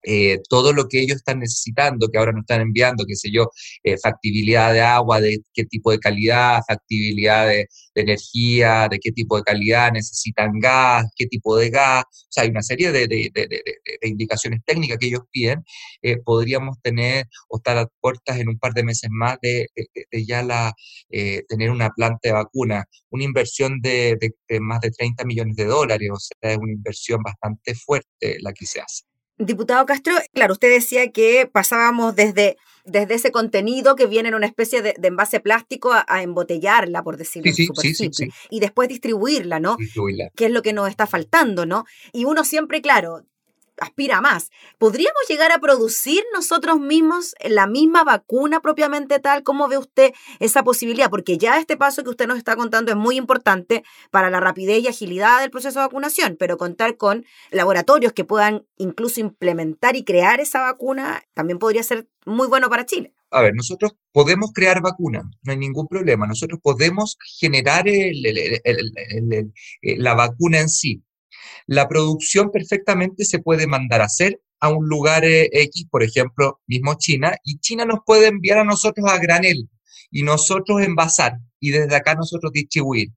eh, 0.02 0.38
todo 0.48 0.72
lo 0.72 0.87
que 0.88 1.00
ellos 1.00 1.16
están 1.16 1.40
necesitando, 1.40 2.08
que 2.08 2.18
ahora 2.18 2.32
nos 2.32 2.42
están 2.42 2.61
enviando, 2.61 3.04
qué 3.06 3.16
sé 3.16 3.30
yo, 3.32 3.50
eh, 3.82 3.96
factibilidad 3.98 4.72
de 4.72 4.80
agua, 4.80 5.20
de 5.20 5.40
qué 5.52 5.64
tipo 5.64 5.90
de 5.90 5.98
calidad, 5.98 6.61
factibilidad 6.66 7.48
de, 7.48 7.66
energía, 7.94 8.88
de 8.88 8.98
qué 9.00 9.11
tipo 9.11 9.37
de 9.37 9.42
calidad, 9.42 9.90
necesitan 9.92 10.61
gas, 10.61 11.06
qué 11.16 11.26
tipo 11.26 11.56
de 11.56 11.70
gas, 11.70 12.04
o 12.04 12.26
sea, 12.30 12.44
hay 12.44 12.50
una 12.50 12.62
serie 12.62 12.92
de, 12.92 13.28
indicaciones 14.02 14.61
técnicas 14.64 14.98
que 14.98 15.08
ellos 15.08 15.22
piden, 15.32 15.64
eh, 16.02 16.18
podríamos 16.18 16.76
tener 16.80 17.26
o 17.48 17.56
estar 17.56 17.76
a 17.76 17.88
puertas 18.00 18.38
en 18.38 18.48
un 18.48 18.58
par 18.58 18.72
de 18.74 18.84
meses 18.84 19.11
más 19.12 19.37
de, 19.42 19.66
ya 20.26 20.42
la, 20.42 20.72
tener 21.48 21.70
una 21.70 21.90
planta 21.90 22.20
de 22.22 22.32
vacuna, 22.32 22.84
una 23.11 23.24
inversión 23.24 23.80
de, 23.80 24.16
más 24.61 24.80
de 24.80 24.90
30 24.90 25.24
millones 25.24 25.56
de 25.56 25.64
dólares, 25.64 26.11
o 26.12 26.18
sea, 26.18 26.52
es 26.52 26.58
una 26.58 26.72
inversión 26.72 27.20
bastante 27.22 27.74
fuerte 27.74 28.38
la 28.40 28.52
que 28.52 28.66
se 28.66 28.80
hace. 28.80 29.08
Diputado 29.38 29.87
Castro, 29.87 30.14
claro, 30.33 30.55
usted 30.55 30.70
decía 30.70 31.12
que 31.12 31.48
pasábamos 31.51 32.16
desde, 32.16 32.57
desde 32.85 33.14
ese 33.14 33.31
contenido 33.31 33.94
que 33.94 34.07
viene 34.07 34.31
en 34.31 34.35
una 34.35 34.46
especie 34.46 34.83
de, 34.83 34.94
envase 35.03 35.40
plástico 35.40 35.92
a, 35.92 36.22
embotellarla, 36.22 37.03
por 37.03 37.16
decirlo 37.16 37.53
sí, 37.53 37.68
sí, 37.94 38.11
sí, 38.12 38.29
y 38.51 38.61
después 38.61 38.88
distribuirla, 38.88 39.61
¿no? 39.61 39.77
Distribuirla. 39.77 40.31
Que 40.35 40.46
es 40.46 40.51
lo 40.51 40.62
que 40.62 40.72
nos 40.72 40.88
está 40.88 41.07
faltando, 41.07 41.66
¿no? 41.66 41.85
Y 42.12 42.24
uno 42.24 42.44
siempre, 42.44 42.83
claro, 42.83 43.24
aspira 43.81 44.21
más. 44.21 44.51
¿Podríamos 44.79 45.23
llegar 45.29 45.53
a 45.53 45.59
producir 45.59 46.23
nosotros 46.35 46.81
mismos 46.81 47.35
la 47.43 47.67
misma 47.67 48.05
vacuna 48.05 48.61
propiamente 48.61 49.19
tal? 49.19 49.43
¿Cómo 49.43 49.69
ve 49.69 49.79
usted 49.79 50.12
esa 50.41 50.62
posibilidad? 50.62 51.11
Porque 51.11 51.38
ya 51.38 51.59
este 51.59 51.77
paso 51.77 52.05
que 52.05 52.11
usted 52.11 52.27
nos 52.27 52.38
está 52.38 52.57
contando 52.57 52.91
es 52.91 52.97
muy 52.97 53.17
importante 53.17 53.85
para 54.11 54.31
la 54.31 54.41
rapidez 54.41 54.83
y 54.83 54.88
agilidad 54.88 55.41
del 55.41 55.51
proceso 55.51 55.79
de 55.79 55.87
vacunación, 55.87 56.37
pero 56.38 56.57
contar 56.57 56.97
con 56.97 57.25
laboratorios 57.51 58.12
que 58.12 58.25
puedan 58.25 58.67
incluso 58.77 59.21
implementar 59.21 59.97
y 59.97 60.05
crear 60.05 60.41
esa 60.41 60.61
vacuna 60.61 61.23
también 61.35 61.59
podría 61.59 61.83
ser 61.83 62.09
muy 62.27 62.47
bueno 62.49 62.69
para 62.69 62.87
Chile. 62.87 63.14
A 63.31 63.43
ver, 63.43 63.55
nosotros 63.55 63.95
podemos 64.12 64.53
crear 64.55 64.81
vacunas, 64.81 65.25
no 65.43 65.53
hay 65.53 65.59
ningún 65.59 65.87
problema. 65.87 66.27
Nosotros 66.27 66.61
podemos 66.62 67.19
generar 67.38 67.85
la 69.83 70.14
vacuna 70.14 70.61
en 70.61 70.69
sí 70.71 71.03
la 71.66 71.88
producción 71.88 72.50
perfectamente 72.50 73.24
se 73.24 73.38
puede 73.38 73.66
mandar 73.66 74.00
a 74.00 74.06
hacer 74.06 74.40
a 74.61 74.70
un 74.70 74.88
lugar 74.88 75.24
eh, 75.24 75.48
X, 75.52 75.87
por 75.90 76.02
ejemplo, 76.02 76.61
mismo 76.66 76.94
China, 76.98 77.37
y 77.44 77.58
China 77.61 77.84
nos 77.84 78.00
puede 78.04 78.28
enviar 78.28 78.58
a 78.58 78.64
nosotros 78.64 79.08
a 79.08 79.18
granel 79.18 79.68
y 80.11 80.22
nosotros 80.22 80.82
envasar 80.82 81.34
y 81.61 81.70
desde 81.70 81.94
acá 81.96 82.14
nosotros 82.14 82.52
distribuir. 82.52 83.08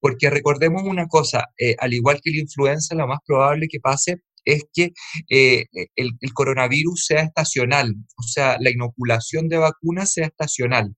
Porque 0.00 0.30
recordemos 0.30 0.82
una 0.84 1.06
cosa, 1.06 1.46
eh, 1.58 1.76
al 1.78 1.92
igual 1.92 2.20
que 2.22 2.30
la 2.30 2.40
influenza, 2.40 2.94
lo 2.94 3.06
más 3.06 3.18
probable 3.26 3.68
que 3.68 3.80
pase 3.80 4.16
es 4.44 4.64
que 4.72 4.92
eh, 5.28 5.66
el, 5.96 6.12
el, 6.20 6.32
coronavirus 6.32 7.06
sea 7.06 7.22
estacional, 7.22 7.94
o 8.16 8.22
sea, 8.22 8.56
la 8.60 8.70
inoculación 8.70 9.48
de 9.48 9.58
vacunas 9.58 10.12
sea 10.12 10.26
estacional 10.26 10.94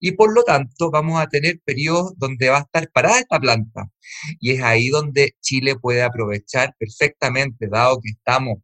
y 0.00 0.12
por 0.12 0.32
lo 0.34 0.44
tanto 0.44 0.90
vamos 0.90 1.20
a 1.20 1.28
tener 1.28 1.60
periodos 1.64 2.14
donde 2.16 2.48
va 2.50 2.58
a 2.58 2.60
estar 2.62 2.90
parada 2.92 3.20
esta 3.20 3.40
planta. 3.40 3.90
Y 4.40 4.52
es 4.52 4.62
ahí 4.62 4.88
donde 4.88 5.34
Chile 5.40 5.76
puede 5.76 6.02
aprovechar 6.02 6.74
perfectamente, 6.78 7.68
dado 7.68 8.00
que 8.00 8.10
estamos 8.10 8.58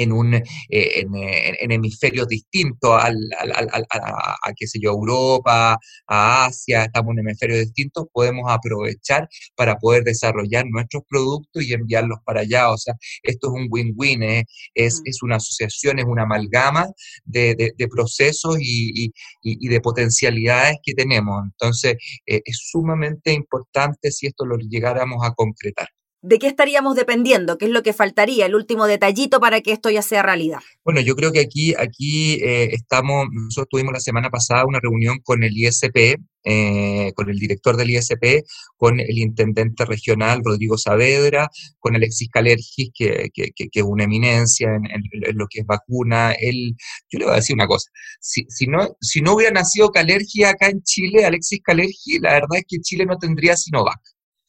en, 0.00 0.12
un, 0.12 0.34
eh, 0.34 0.42
en, 0.68 1.14
eh, 1.14 1.56
en, 1.60 1.72
hemisferios 1.72 2.26
distintos 2.26 2.90
al, 3.02 3.16
a, 3.38 4.52
qué 4.56 4.66
sé 4.66 4.78
yo, 4.80 4.90
Europa, 4.92 5.78
a 6.08 6.46
Asia, 6.46 6.84
estamos 6.84 7.12
en 7.12 7.18
hemisferios 7.20 7.60
distintos, 7.60 8.06
podemos 8.12 8.50
aprovechar 8.50 9.28
para 9.54 9.76
poder 9.76 10.02
desarrollar 10.04 10.64
nuestros 10.66 11.02
productos 11.08 11.62
y 11.64 11.74
enviarlos 11.74 12.18
para 12.24 12.40
allá. 12.40 12.70
O 12.70 12.78
sea, 12.78 12.94
esto 13.22 13.48
es 13.48 13.62
un 13.62 13.68
win-win, 13.70 14.22
¿eh? 14.22 14.44
es, 14.74 15.00
mm. 15.00 15.02
es, 15.04 15.22
una 15.22 15.36
asociación, 15.36 15.98
es 15.98 16.06
una 16.06 16.22
amalgama 16.22 16.86
de, 17.24 17.54
de, 17.76 17.88
procesos 17.88 18.56
y, 18.58 19.04
y, 19.04 19.12
y, 19.42 19.68
de 19.68 19.80
potencialidades 19.80 20.78
que 20.82 20.94
tenemos. 20.94 21.42
Entonces, 21.44 21.96
es 22.24 22.58
sumamente 22.70 23.32
importante 23.32 24.10
si 24.10 24.26
esto 24.28 24.46
lo 24.46 24.56
llegáramos 24.56 25.18
a 25.24 25.32
concretar. 25.34 25.88
¿De 26.22 26.38
qué 26.38 26.48
estaríamos 26.48 26.96
dependiendo? 26.96 27.56
¿Qué 27.56 27.64
es 27.64 27.70
lo 27.70 27.82
que 27.82 27.94
faltaría? 27.94 28.44
El 28.44 28.54
último 28.54 28.86
detallito 28.86 29.40
para 29.40 29.62
que 29.62 29.72
esto 29.72 29.88
ya 29.88 30.02
sea 30.02 30.22
realidad. 30.22 30.58
Bueno, 30.84 31.00
yo 31.00 31.16
creo 31.16 31.32
que 31.32 31.40
aquí, 31.40 31.74
aquí 31.78 32.34
eh, 32.42 32.74
estamos, 32.74 33.26
nosotros 33.32 33.68
tuvimos 33.70 33.94
la 33.94 34.00
semana 34.00 34.28
pasada 34.28 34.66
una 34.66 34.80
reunión 34.80 35.20
con 35.20 35.42
el 35.42 35.56
ISP, 35.56 36.20
eh, 36.44 37.12
con 37.14 37.30
el 37.30 37.38
director 37.38 37.78
del 37.78 37.90
ISP, 37.90 38.44
con 38.76 39.00
el 39.00 39.18
intendente 39.18 39.86
regional 39.86 40.42
Rodrigo 40.44 40.76
Saavedra, 40.76 41.48
con 41.78 41.96
Alexis 41.96 42.28
Calergis, 42.28 42.90
que, 42.94 43.30
que, 43.32 43.52
es 43.72 43.82
una 43.82 44.04
eminencia 44.04 44.74
en, 44.74 45.02
lo 45.34 45.46
que 45.48 45.60
es 45.60 45.66
vacuna. 45.66 46.32
Él, 46.32 46.76
yo 47.08 47.18
le 47.18 47.24
voy 47.24 47.32
a 47.32 47.36
decir 47.36 47.54
una 47.54 47.66
cosa, 47.66 47.90
si, 48.20 48.44
si, 48.50 48.66
no, 48.66 48.94
si 49.00 49.22
no 49.22 49.34
hubiera 49.34 49.52
nacido 49.52 49.90
Calergi 49.90 50.44
acá 50.44 50.68
en 50.68 50.82
Chile, 50.82 51.24
Alexis 51.24 51.60
Calergi, 51.62 52.18
la 52.20 52.34
verdad 52.34 52.58
es 52.58 52.64
que 52.68 52.78
Chile 52.80 53.06
no 53.06 53.16
tendría 53.16 53.56
Sinovac. 53.56 54.00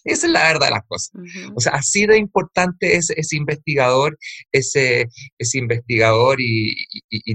Esa 0.03 0.27
es 0.27 0.33
la 0.33 0.43
verdad 0.43 0.67
de 0.67 0.73
las 0.73 0.85
cosas. 0.87 1.11
O 1.55 1.59
sea, 1.59 1.73
así 1.73 2.05
de 2.05 2.17
importante 2.17 2.95
es 2.95 3.09
ese 3.11 3.37
investigador, 3.37 4.17
ese, 4.51 5.07
ese 5.37 5.57
investigador 5.59 6.37
y, 6.39 6.75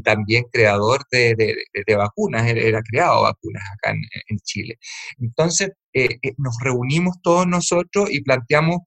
también 0.02 0.44
creador 0.52 1.02
de, 1.11 1.35
de, 1.37 1.96
vacunas, 1.96 2.46
era 2.46 2.83
creado 2.83 3.22
vacunas 3.22 3.62
acá 3.74 3.90
en, 3.90 4.02
en 4.29 4.38
Chile. 4.38 4.79
Entonces, 5.18 5.70
eh, 5.92 6.18
eh, 6.22 6.35
nos 6.38 6.57
reunimos 6.62 7.16
todos 7.22 7.46
nosotros 7.46 8.11
y 8.11 8.20
planteamos 8.22 8.81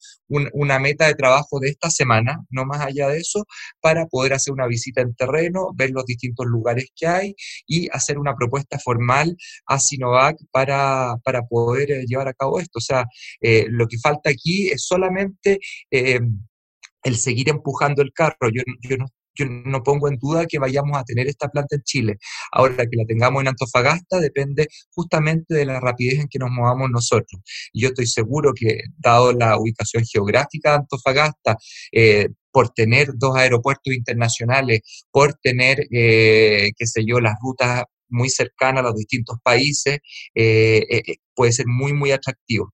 una 0.54 0.78
meta 0.78 1.08
de 1.08 1.16
trabajo 1.16 1.60
de 1.60 1.70
esta 1.70 1.90
semana, 1.90 2.46
no 2.52 2.66
más 2.66 2.82
allá 2.82 3.08
de 3.10 3.18
eso, 3.18 3.46
para 3.82 4.06
poder 4.06 4.34
hacer 4.34 4.54
una 4.54 4.68
visita 4.68 5.02
en 5.02 5.16
terreno, 5.16 5.72
ver 5.74 5.90
los 5.90 6.06
distintos 6.06 6.46
lugares 6.46 6.92
que 6.96 7.08
hay 7.08 7.36
y 7.66 7.90
hacer 7.92 8.20
una 8.20 8.36
propuesta 8.36 8.78
formal 8.78 9.36
a 9.66 9.80
Sinovac 9.80 10.38
para, 10.52 11.16
para 11.24 11.42
poder 11.44 11.92
eh, 11.92 12.06
llevar 12.06 12.28
a 12.28 12.34
cabo 12.34 12.60
esto. 12.60 12.78
O 12.78 12.82
sea, 12.82 13.06
lo 13.42 13.88
que 13.88 13.98
falta 13.98 14.30
aquí 14.30 14.70
es 14.70 14.86
solamente 14.86 15.60
el 15.90 17.18
seguir 17.18 17.50
empujando 17.50 18.02
el 18.02 18.14
carro. 18.14 18.50
Yo, 18.54 18.62
yo 18.82 18.98
no 18.98 19.08
yo 19.40 19.46
no 19.50 19.84
pongo 19.84 20.08
en 20.10 20.18
duda 20.18 20.46
que 20.46 20.60
vayamos 20.60 20.98
a 20.98 21.04
tener 21.04 21.28
esta 21.28 21.48
planta 21.50 21.76
en 21.76 21.84
Chile. 21.84 22.18
Ahora 22.52 22.76
que 22.76 22.98
la 22.98 23.06
tengamos 23.06 23.42
en 23.42 23.50
Antofagasta 23.50 24.20
depende 24.20 24.68
justamente 24.92 25.54
de 25.54 25.66
la 25.66 25.80
rapidez 25.80 26.20
en 26.20 26.28
que 26.28 26.40
nos 26.40 26.50
movamos 26.52 26.90
nosotros. 26.90 27.42
Yo 27.74 27.90
estoy 27.90 28.08
seguro 28.08 28.54
que, 28.54 28.82
dado 28.98 29.34
la 29.34 29.58
ubicación 29.58 30.04
geográfica 30.06 30.72
de 30.72 30.76
Antofagasta, 30.78 31.58
eh, 31.92 32.30
por 32.52 32.70
tener 32.70 33.12
dos 33.16 33.36
aeropuertos 33.36 33.94
internacionales, 33.94 34.82
por 35.12 35.36
tener, 35.36 35.86
eh, 35.92 36.72
qué 36.78 36.88
sé 36.88 37.06
yo, 37.06 37.20
las 37.20 37.36
rutas 37.42 37.84
muy 38.08 38.30
cercanas 38.30 38.84
a 38.84 38.88
los 38.88 38.96
distintos 38.96 39.38
países, 39.44 40.00
eh, 40.34 41.04
puede 41.36 41.52
ser 41.52 41.68
muy, 41.68 41.94
muy 41.94 42.12
atractivo 42.12 42.74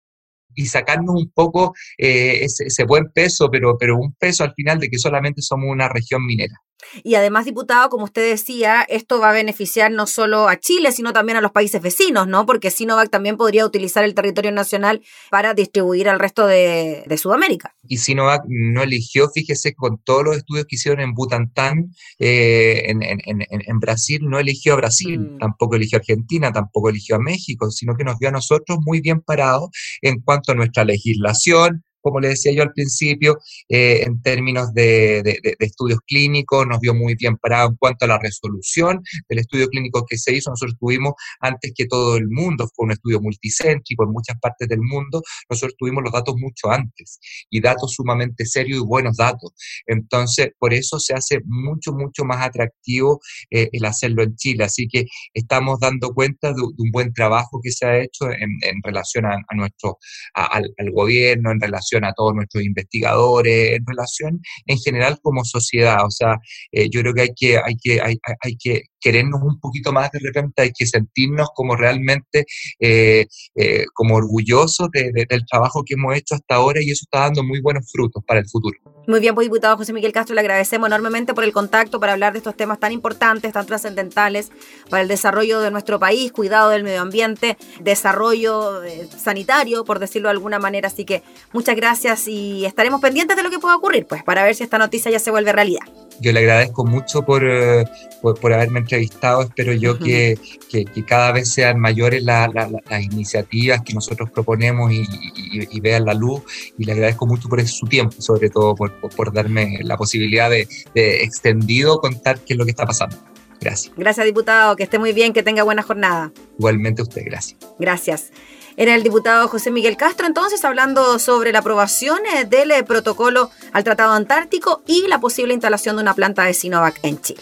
y 0.56 0.66
sacarnos 0.66 1.16
un 1.16 1.32
poco 1.32 1.74
eh, 1.98 2.44
ese, 2.44 2.84
buen 2.86 3.12
peso, 3.12 3.50
pero, 3.52 3.78
pero 3.78 3.98
un 3.98 4.14
peso 4.14 4.44
al 4.44 4.54
final 4.54 4.80
de 4.80 4.90
que 4.90 4.98
solamente 4.98 5.42
somos 5.42 5.70
una 5.70 5.90
región 5.90 6.26
minera. 6.26 6.56
Y 7.04 7.16
además, 7.16 7.46
diputado, 7.46 7.90
como 7.90 8.04
usted 8.06 8.30
decía, 8.30 8.82
esto 8.88 9.20
va 9.20 9.30
a 9.30 9.34
beneficiar 9.34 9.92
no 9.92 10.06
solo 10.08 10.48
a 10.50 10.60
Chile, 10.60 10.92
sino 10.92 11.14
también 11.14 11.38
a 11.38 11.42
los 11.42 11.52
países 11.52 11.82
vecinos, 11.82 12.28
¿no? 12.28 12.46
Porque 12.46 12.70
Sinovac 12.72 13.10
también 13.10 13.38
podría 13.38 13.66
utilizar 13.66 14.04
el 14.04 14.14
territorio 14.14 14.52
nacional 14.52 15.02
para 15.32 15.54
distribuir 15.54 16.10
al 16.10 16.20
resto 16.20 16.46
de, 16.48 17.04
de 17.08 17.18
Sudamérica. 17.18 17.76
Y 17.88 17.98
Sinovac 17.98 18.44
no 18.48 18.84
eligió, 18.84 19.30
fíjese, 19.30 19.74
con 19.74 19.98
todos 20.04 20.24
los 20.24 20.38
estudios 20.38 20.66
que 20.68 20.76
hicieron 20.76 21.00
en 21.02 21.14
Butantán, 21.14 21.92
eh, 22.20 22.84
en, 22.88 23.02
en- 23.04 23.20
en- 23.26 23.46
en 23.50 23.80
Brasil, 23.80 24.20
no 24.24 24.40
eligió 24.40 24.74
a 24.74 24.78
Brasil, 24.78 25.20
Mm. 25.20 25.38
tampoco 25.40 25.76
eligió 25.76 25.98
a 25.98 26.00
Argentina, 26.00 26.52
tampoco 26.52 26.90
eligió 26.90 27.16
a 27.16 27.20
México, 27.20 27.72
sino 27.72 27.96
que 27.96 28.04
nos 28.04 28.18
vio 28.20 28.30
a 28.30 28.32
nosotros 28.34 28.80
muy 28.86 29.02
bien 29.02 29.22
parados 29.22 29.70
en 30.02 30.20
cuanto 30.22 30.52
a 30.52 30.56
nuestra 30.56 30.84
legislación, 30.86 31.84
como 32.06 32.20
le 32.20 32.28
decía 32.28 32.52
yo 32.52 32.62
al 32.62 32.72
principio, 32.72 33.40
eh, 33.68 34.04
en 34.06 34.22
términos 34.22 34.72
de, 34.76 35.24
estudios 35.58 36.00
clínicos, 36.06 36.68
nos 36.68 36.80
vio 36.80 36.94
muy 36.94 37.16
bien 37.16 37.36
parados 37.38 37.72
en 37.72 37.78
cuanto 37.78 38.06
a 38.06 38.10
la 38.10 38.20
resolución 38.20 39.02
del 39.28 39.40
estudio 39.40 39.68
clínico 39.70 40.06
que 40.08 40.16
se 40.16 40.32
hizo. 40.32 40.52
Nosotros 40.52 40.78
tuvimos 40.80 41.14
antes 41.40 41.74
que 41.76 41.88
todo 41.88 42.16
el 42.18 42.28
mundo, 42.30 42.70
fue 42.76 42.86
un 42.86 42.92
estudio 42.92 43.20
multicéntrico 43.22 44.04
en 44.04 44.12
muchas 44.12 44.38
partes 44.40 44.68
del 44.68 44.82
mundo, 44.82 45.24
nosotros 45.50 45.74
tuvimos 45.80 46.04
los 46.04 46.14
datos 46.14 46.36
mucho 46.38 46.70
antes 46.70 47.20
y 47.50 47.60
datos 47.60 47.94
sumamente 47.94 48.46
serios 48.46 48.82
y 48.82 48.86
buenos 48.86 49.18
datos. 49.18 49.54
Entonces, 49.88 50.50
por 50.60 50.76
eso 50.76 51.00
se 51.00 51.16
hace 51.16 51.40
mucho, 51.46 51.92
mucho 51.92 52.24
más 52.24 52.46
atractivo 52.46 53.20
eh, 53.50 53.70
el 53.72 53.84
hacerlo 53.84 54.22
en 54.22 54.36
Chile. 54.36 54.66
Así 54.66 54.88
que 54.88 55.06
estamos 55.34 55.80
dando 55.80 56.14
cuenta 56.14 56.54
de, 56.54 56.62
un 56.62 56.92
buen 56.92 57.14
trabajo 57.14 57.60
que 57.64 57.72
se 57.72 57.88
ha 57.88 57.98
hecho 57.98 58.30
en, 58.30 58.60
relación 58.84 59.26
a, 59.26 59.40
nuestro, 59.56 59.98
al 60.36 60.92
gobierno, 60.92 61.50
en 61.50 61.60
relación 61.60 61.95
a 62.04 62.14
todos 62.14 62.34
nuestros 62.36 62.64
investigadores, 62.64 63.78
en 63.78 63.86
relación 63.86 64.42
en 64.66 64.78
general 64.80 65.18
como 65.22 65.46
sociedad. 65.46 65.98
O 66.06 66.12
sea, 66.12 66.36
eh, 66.72 66.90
yo 66.92 67.02
creo 67.02 67.14
que 67.14 67.22
hay 67.22 67.30
que, 67.36 67.58
hay 67.58 67.76
que, 67.82 68.02
hay, 68.02 68.16
hay- 68.24 68.36
hay 68.42 68.58
que 68.58 68.82
querernos 69.06 69.40
un 69.44 69.60
poquito 69.60 69.92
más 69.94 70.10
de 70.12 70.20
repente, 70.20 70.64
hay 70.64 70.72
que 70.72 70.88
sentirnos 70.88 71.50
como 71.54 71.76
realmente 71.76 72.46
eh, 72.80 73.28
eh, 73.56 73.86
como 73.94 74.16
orgullosos 74.16 74.90
de- 74.92 75.12
de- 75.14 75.28
del 75.30 75.46
trabajo 75.46 75.84
que 75.86 75.94
hemos 75.94 76.16
hecho 76.16 76.34
hasta 76.34 76.56
ahora 76.56 76.80
y 76.82 76.90
eso 76.90 77.04
está 77.04 77.20
dando 77.26 77.44
muy 77.44 77.62
buenos 77.62 77.86
frutos 77.92 78.24
para 78.26 78.40
el 78.40 78.48
futuro. 78.50 78.78
Muy 79.08 79.20
bien, 79.20 79.36
pues 79.36 79.46
diputado 79.46 79.78
José 79.78 79.94
Miguel 79.94 80.12
Castro, 80.12 80.34
le 80.34 80.42
agradecemos 80.42 80.88
enormemente 80.88 81.36
por 81.36 81.44
el 81.44 81.54
contacto 81.54 82.00
para 82.00 82.14
hablar 82.14 82.34
de 82.34 82.40
estos 82.40 82.58
temas 82.58 82.80
tan 82.80 82.92
importantes, 82.92 83.54
tan 83.54 83.68
trascendentales 83.68 84.52
para 84.90 85.04
el 85.04 85.08
desarrollo 85.08 85.60
de 85.60 85.70
nuestro 85.70 86.00
país, 86.00 86.32
cuidado 86.32 86.72
del 86.72 86.84
medio 86.84 87.02
ambiente, 87.02 87.56
desarrollo 87.82 88.84
eh, 88.84 89.08
sanitario, 89.16 89.86
por 89.86 90.00
decirlo 90.00 90.30
de 90.30 90.32
alguna 90.32 90.58
manera. 90.58 90.88
Así 90.88 91.06
que 91.06 91.22
muchas 91.54 91.76
gracias 91.76 92.28
y 92.28 92.66
estaremos 92.66 93.00
pendientes 93.00 93.38
de 93.38 93.44
lo 93.44 93.52
que 93.52 93.60
pueda 93.60 93.76
ocurrir, 93.76 94.08
pues, 94.08 94.24
para 94.24 94.44
ver 94.44 94.56
si 94.56 94.64
esta 94.64 94.80
noticia 94.80 95.12
ya 95.12 95.20
se 95.20 95.30
vuelve 95.30 95.52
realidad. 95.54 95.84
Yo 96.20 96.32
le 96.32 96.40
agradezco 96.40 96.84
mucho 96.86 97.24
por, 97.24 97.44
eh, 97.48 97.86
por, 98.22 98.40
por 98.40 98.54
haberme 98.54 98.80
entrevistado. 98.96 99.42
Espero 99.44 99.74
yo 99.74 99.98
que, 100.00 100.38
que- 100.70 100.86
que 100.86 101.06
cada 101.06 101.32
vez 101.32 101.52
sean 101.52 101.80
mayores 101.80 102.24
la- 102.24 102.48
la- 102.54 102.68
la- 102.70 102.82
las 102.90 103.04
iniciativas 103.04 103.82
que 103.84 103.94
nosotros 103.94 104.30
proponemos 104.32 104.92
y, 104.92 105.02
y- 105.02 105.68
y 105.70 105.80
vean 105.80 106.06
la 106.06 106.14
luz. 106.14 106.42
Y 106.78 106.86
le 106.86 106.92
agradezco 106.94 107.26
mucho 107.26 107.48
por 107.50 107.66
su 107.68 107.86
tiempo, 107.88 108.16
sobre 108.20 108.50
todo 108.50 108.76
por, 108.76 108.92
por- 109.00 109.14
por 109.16 109.34
darme 109.34 109.80
la 109.84 109.98
posibilidad 109.98 110.50
de, 110.50 110.68
de 110.94 111.24
extendido 111.24 112.00
contar 112.00 112.40
qué 112.40 112.54
es 112.54 112.58
lo 112.58 112.66
que 112.66 112.72
está 112.72 112.86
pasando. 112.86 113.18
Gracias. 113.62 113.94
Gracias, 113.98 114.26
diputado, 114.26 114.76
que 114.76 114.84
esté 114.84 115.00
muy 115.00 115.12
bien, 115.14 115.34
que 115.34 115.42
tenga 115.42 115.64
buena 115.64 115.82
jornada. 115.82 116.32
Igualmente 116.60 117.02
usted, 117.02 117.22
gracias. 117.26 117.58
Gracias. 117.80 118.32
Era 118.78 118.94
el 118.94 119.04
diputado 119.04 119.48
José 119.48 119.72
Miguel 119.72 119.96
Castro 119.96 120.28
entonces 120.28 120.64
hablando 120.66 121.18
sobre 121.18 121.54
la 121.54 121.60
aprobación 121.60 122.20
eh, 122.36 122.44
del 122.44 122.72
eh, 122.72 122.84
protocolo 122.84 123.50
al 123.72 123.86
Tratado 123.86 124.12
Antártico 124.12 124.84
y 124.86 125.08
la 125.08 125.20
posible 125.22 125.54
instalación 125.54 125.96
de 125.96 126.02
una 126.02 126.14
planta 126.14 126.44
de 126.44 126.54
Sinovac 126.54 127.00
en 127.04 127.22
Chile. 127.22 127.42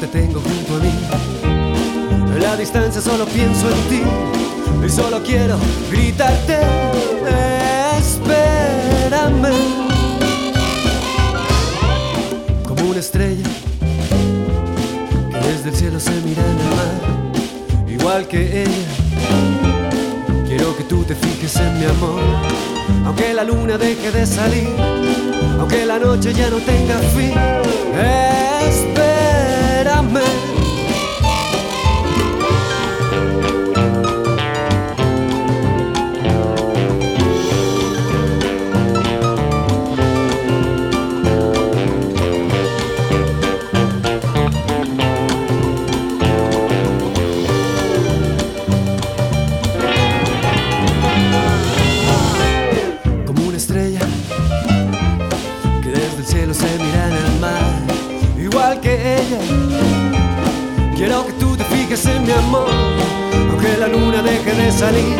Te 0.00 0.06
tengo 0.06 0.40
junto 0.40 0.76
a 0.76 0.78
mí, 0.78 0.92
en 2.34 2.42
la 2.42 2.56
distancia 2.56 3.02
solo 3.02 3.26
pienso 3.26 3.68
en 3.68 3.82
ti 3.90 4.02
y 4.86 4.88
solo 4.88 5.22
quiero 5.22 5.58
gritarte, 5.90 6.58
espérame, 7.98 9.52
como 12.66 12.88
una 12.88 13.00
estrella 13.00 13.46
que 15.30 15.48
desde 15.48 15.68
el 15.68 15.76
cielo 15.76 16.00
se 16.00 16.12
mira 16.24 16.42
en 16.46 16.58
el 16.60 16.70
mar, 16.76 17.90
igual 17.90 18.26
que 18.26 18.62
ella. 18.62 18.88
Quiero 20.46 20.74
que 20.78 20.84
tú 20.84 21.04
te 21.04 21.14
fijes 21.14 21.56
en 21.56 21.78
mi 21.78 21.84
amor, 21.84 22.22
aunque 23.04 23.34
la 23.34 23.44
luna 23.44 23.76
deje 23.76 24.10
de 24.10 24.26
salir, 24.26 24.70
aunque 25.58 25.84
la 25.84 25.98
noche 25.98 26.32
ya 26.32 26.48
no 26.48 26.56
tenga 26.56 26.98
fin. 27.14 27.34
Espérame. 28.66 29.29
Como 29.90 30.59
aunque 62.32 63.76
la 63.78 63.88
luna 63.88 64.22
deje 64.22 64.52
de 64.54 64.70
salir, 64.70 65.18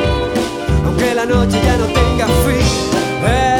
aunque 0.84 1.14
la 1.14 1.26
noche 1.26 1.60
ya 1.64 1.76
no 1.76 1.86
tenga 1.86 2.26
fin. 2.44 2.60
Espérame. 2.60 3.59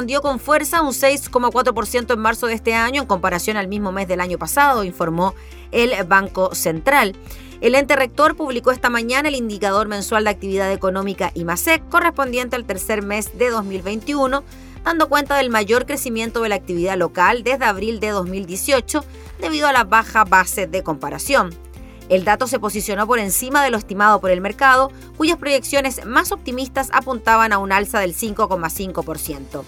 Expandió 0.00 0.22
con 0.22 0.40
fuerza 0.40 0.80
un 0.80 0.92
6,4% 0.92 2.14
en 2.14 2.18
marzo 2.18 2.46
de 2.46 2.54
este 2.54 2.72
año 2.72 3.02
en 3.02 3.06
comparación 3.06 3.58
al 3.58 3.68
mismo 3.68 3.92
mes 3.92 4.08
del 4.08 4.22
año 4.22 4.38
pasado, 4.38 4.82
informó 4.82 5.34
el 5.72 5.92
Banco 6.04 6.54
Central. 6.54 7.14
El 7.60 7.74
ente 7.74 7.96
rector 7.96 8.34
publicó 8.34 8.70
esta 8.70 8.88
mañana 8.88 9.28
el 9.28 9.34
indicador 9.34 9.88
mensual 9.88 10.24
de 10.24 10.30
actividad 10.30 10.72
económica 10.72 11.32
IMASEC 11.34 11.86
correspondiente 11.90 12.56
al 12.56 12.64
tercer 12.64 13.02
mes 13.02 13.36
de 13.36 13.50
2021, 13.50 14.42
dando 14.84 15.10
cuenta 15.10 15.36
del 15.36 15.50
mayor 15.50 15.84
crecimiento 15.84 16.40
de 16.40 16.48
la 16.48 16.54
actividad 16.54 16.96
local 16.96 17.44
desde 17.44 17.66
abril 17.66 18.00
de 18.00 18.08
2018 18.08 19.04
debido 19.38 19.68
a 19.68 19.74
la 19.74 19.84
baja 19.84 20.24
base 20.24 20.66
de 20.66 20.82
comparación. 20.82 21.50
El 22.08 22.24
dato 22.24 22.46
se 22.46 22.58
posicionó 22.58 23.06
por 23.06 23.18
encima 23.18 23.62
de 23.62 23.70
lo 23.70 23.76
estimado 23.76 24.18
por 24.18 24.30
el 24.30 24.40
mercado, 24.40 24.90
cuyas 25.18 25.36
proyecciones 25.36 26.06
más 26.06 26.32
optimistas 26.32 26.88
apuntaban 26.94 27.52
a 27.52 27.58
un 27.58 27.70
alza 27.70 28.00
del 28.00 28.16
5,5%. 28.16 29.62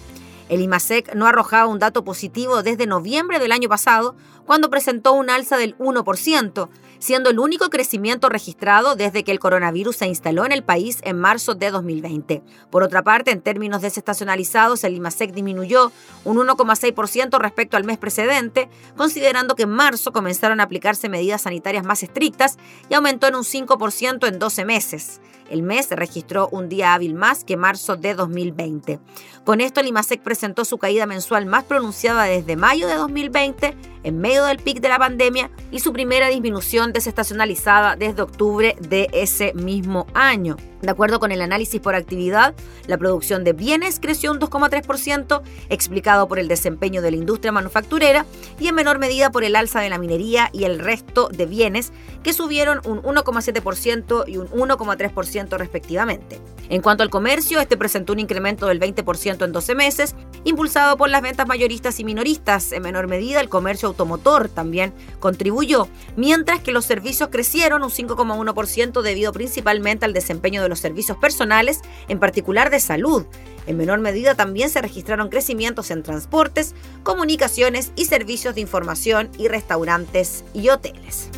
El 0.53 0.61
IMASEC 0.61 1.15
no 1.15 1.27
arrojaba 1.27 1.67
un 1.67 1.79
dato 1.79 2.05
positivo 2.05 2.63
desde 2.63 2.87
noviembre 2.87 3.39
del 3.39 3.53
año 3.53 3.71
pasado, 3.71 4.15
cuando 4.45 4.69
presentó 4.69 5.15
un 5.15 5.31
alza 5.31 5.57
del 5.57 5.79
1%, 5.79 6.69
siendo 7.03 7.31
el 7.31 7.41
único 7.41 7.69
crecimiento 7.69 8.29
registrado 8.29 8.95
desde 8.95 9.25
que 9.25 9.33
el 9.33 9.41
coronavirus 9.41 9.97
se 9.97 10.07
instaló 10.07 10.47
en 10.47 10.53
el 10.53 10.63
país 10.63 11.01
en 11.03 11.19
marzo 11.19 11.57
de 11.57 11.73
2020. 11.73 12.45
Por 12.71 12.85
otra 12.85 13.03
parte, 13.03 13.33
en 13.33 13.41
términos 13.41 13.83
desestacionalizados, 13.83 14.85
el 14.85 14.95
IMASEC 14.95 15.33
disminuyó 15.33 15.91
un 16.25 16.37
1,6% 16.37 17.41
respecto 17.41 17.77
al 17.77 17.83
mes 17.83 17.99
precedente, 17.99 18.69
considerando 18.97 19.57
que 19.57 19.65
en 19.65 19.71
marzo 19.71 20.13
comenzaron 20.13 20.61
a 20.61 20.63
aplicarse 20.63 21.09
medidas 21.09 21.43
sanitarias 21.43 21.85
más 21.85 22.05
estrictas 22.05 22.57
y 22.89 22.95
aumentó 22.95 23.27
en 23.27 23.35
un 23.35 23.43
5% 23.43 24.29
en 24.29 24.39
12 24.39 24.65
meses. 24.65 25.21
El 25.51 25.65
mes 25.65 25.91
registró 25.91 26.49
un 26.53 26.69
día 26.69 26.95
hábil 26.95 27.15
más 27.15 27.43
que 27.43 27.57
marzo 27.57 27.97
de 27.97 28.15
2020. 28.15 29.01
Con 29.45 29.61
esto, 29.61 29.81
el 29.81 29.89
IMASEC 29.89 30.23
presentó 30.23 30.65
su 30.65 30.79
caída 30.79 31.07
mensual 31.07 31.47
más 31.47 31.65
pronunciada 31.65 32.25
desde 32.25 32.55
mayo 32.55 32.87
de 32.87 32.95
2020, 32.95 33.77
en 34.03 34.19
medio 34.19 34.45
del 34.45 34.59
pic 34.59 34.81
de 34.81 34.89
la 34.89 34.99
pandemia, 34.99 35.51
y 35.71 35.81
su 35.81 35.93
primera 35.93 36.29
disminución 36.29 36.93
desestacionalizada 36.93 37.97
desde 37.97 38.23
octubre 38.23 38.77
de 38.81 39.09
ese 39.13 39.53
mismo 39.55 40.07
año. 40.15 40.57
De 40.83 40.91
acuerdo 40.91 41.21
con 41.21 41.31
el 41.31 41.41
análisis 41.41 41.81
por 41.81 41.95
actividad, 41.95 42.55
la 42.89 42.99
producción 42.99 43.45
de 43.45 43.53
bienes 43.53 44.01
creció 44.01 44.33
un 44.33 44.41
2,3%, 44.41 45.43
explicado 45.71 46.27
por 46.27 46.41
el 46.41 46.49
desempeño 46.49 47.03
de 47.03 47.13
la 47.13 47.17
industria 47.17 47.53
manufacturera 47.53 48.27
y 48.59 48.67
en 48.67 48.75
menor 48.75 48.99
medida 48.99 49.31
por 49.31 49.45
el 49.45 49.55
alza 49.55 49.81
de 49.81 49.91
la 49.91 49.99
minería 49.99 50.51
y 50.53 50.65
el 50.65 50.81
resto 50.81 51.29
de 51.29 51.47
bienes, 51.47 51.93
que 52.25 52.33
subieron 52.33 52.81
un 52.85 53.01
1,7% 53.03 54.25
y 54.27 54.39
un 54.39 54.49
1,3% 54.49 55.57
respectivamente. 55.57 56.41
En 56.69 56.83
cuanto 56.83 57.05
al 57.05 57.11
comercio, 57.11 57.61
este 57.61 57.77
presentó 57.77 58.13
un 58.13 58.19
incremento 58.19 58.67
del 58.67 58.81
20% 58.81 59.45
en 59.45 59.53
12 59.53 59.75
meses, 59.77 60.17
impulsado 60.43 60.97
por 60.97 61.11
las 61.11 61.23
ventas 61.23 61.47
mayoristas 61.47 62.01
y 62.01 62.05
minoristas. 62.05 62.73
En 62.73 62.83
menor 62.83 63.07
medida, 63.07 63.41
el 63.41 63.49
comercio 63.49 63.89
automotor 63.93 64.49
también 64.49 64.93
contribuyó, 65.21 65.89
mientras 66.17 66.61
que 66.61 66.73
los 66.73 66.85
servicios 66.85 67.29
crecieron 67.31 67.83
un 67.83 67.91
5,1% 67.91 69.03
debido 69.03 69.33
principalmente 69.33 70.05
al 70.05 70.13
desempeño 70.13 70.63
de 70.63 70.69
los 70.69 70.81
servicios 70.81 71.17
personales, 71.17 71.81
en 72.09 72.19
particular 72.19 72.71
de 72.71 72.81
salud. 72.81 73.25
En 73.67 73.77
menor 73.77 74.01
medida 74.01 74.35
también 74.35 74.71
se 74.71 74.83
registraron 74.83 75.29
crecimientos 75.29 75.91
en 75.91 76.03
transportes, 76.03 76.75
comunicaciones 77.03 77.93
y 77.95 78.07
servicios 78.07 78.55
de 78.55 78.61
información 78.61 79.31
y 79.39 79.49
restaurantes 79.49 80.45
y 80.53 80.69
hoteles. 80.69 81.31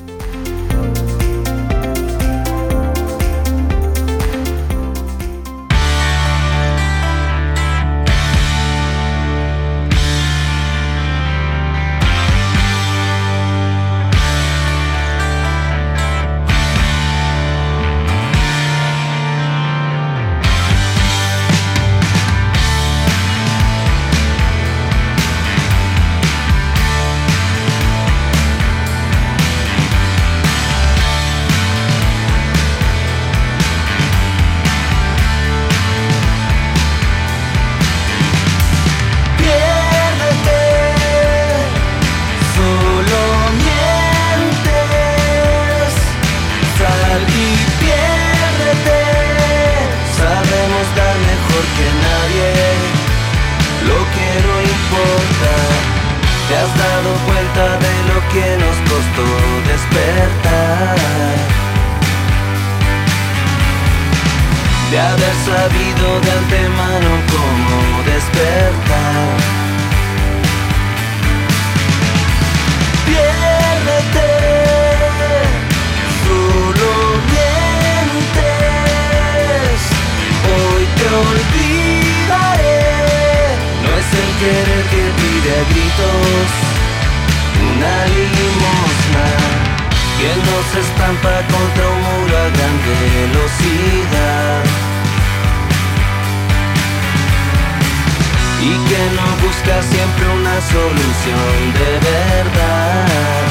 y 98.65 98.73
que 98.89 99.03
no 99.15 99.27
busca 99.47 99.83
siempre 99.83 100.27
una 100.41 100.59
solución 100.63 101.73
de 101.81 101.91
verdad, 102.11 103.45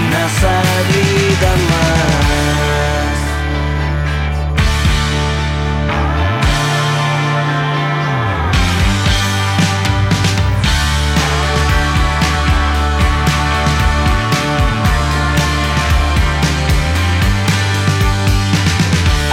una 0.00 0.24
salida 0.42 1.50
más. 1.70 2.10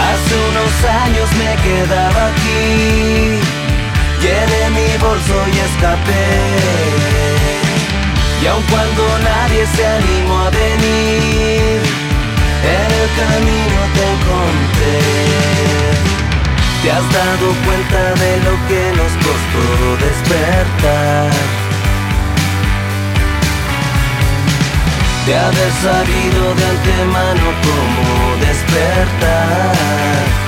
Hace 0.08 0.34
unos 0.50 0.74
años 1.02 1.28
me 1.36 1.50
quedaba 1.64 2.20
aquí 2.28 3.57
Llené 4.22 4.62
mi 4.70 4.96
bolso 4.98 5.36
y 5.54 5.58
escapé. 5.68 6.26
Y 8.42 8.46
aun 8.46 8.62
cuando 8.70 9.02
nadie 9.18 9.66
se 9.66 9.86
animó 9.86 10.38
a 10.38 10.50
venir, 10.50 11.80
en 12.76 12.88
el 13.00 13.08
camino 13.20 13.80
te 13.94 14.02
encontré. 14.14 14.98
¿Te 16.82 16.88
has 16.92 17.06
dado 17.12 17.46
cuenta 17.66 18.02
de 18.22 18.32
lo 18.46 18.54
que 18.68 18.82
nos 18.96 19.12
costó 19.24 19.64
despertar? 20.06 21.30
De 25.26 25.32
haber 25.36 25.72
sabido 25.82 26.40
de 26.54 26.64
antemano 26.64 27.46
cómo 27.66 28.06
despertar. 28.46 30.47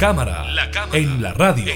La 0.00 0.06
cámara, 0.06 0.46
en 0.92 1.20
la 1.20 1.34
radio. 1.34 1.74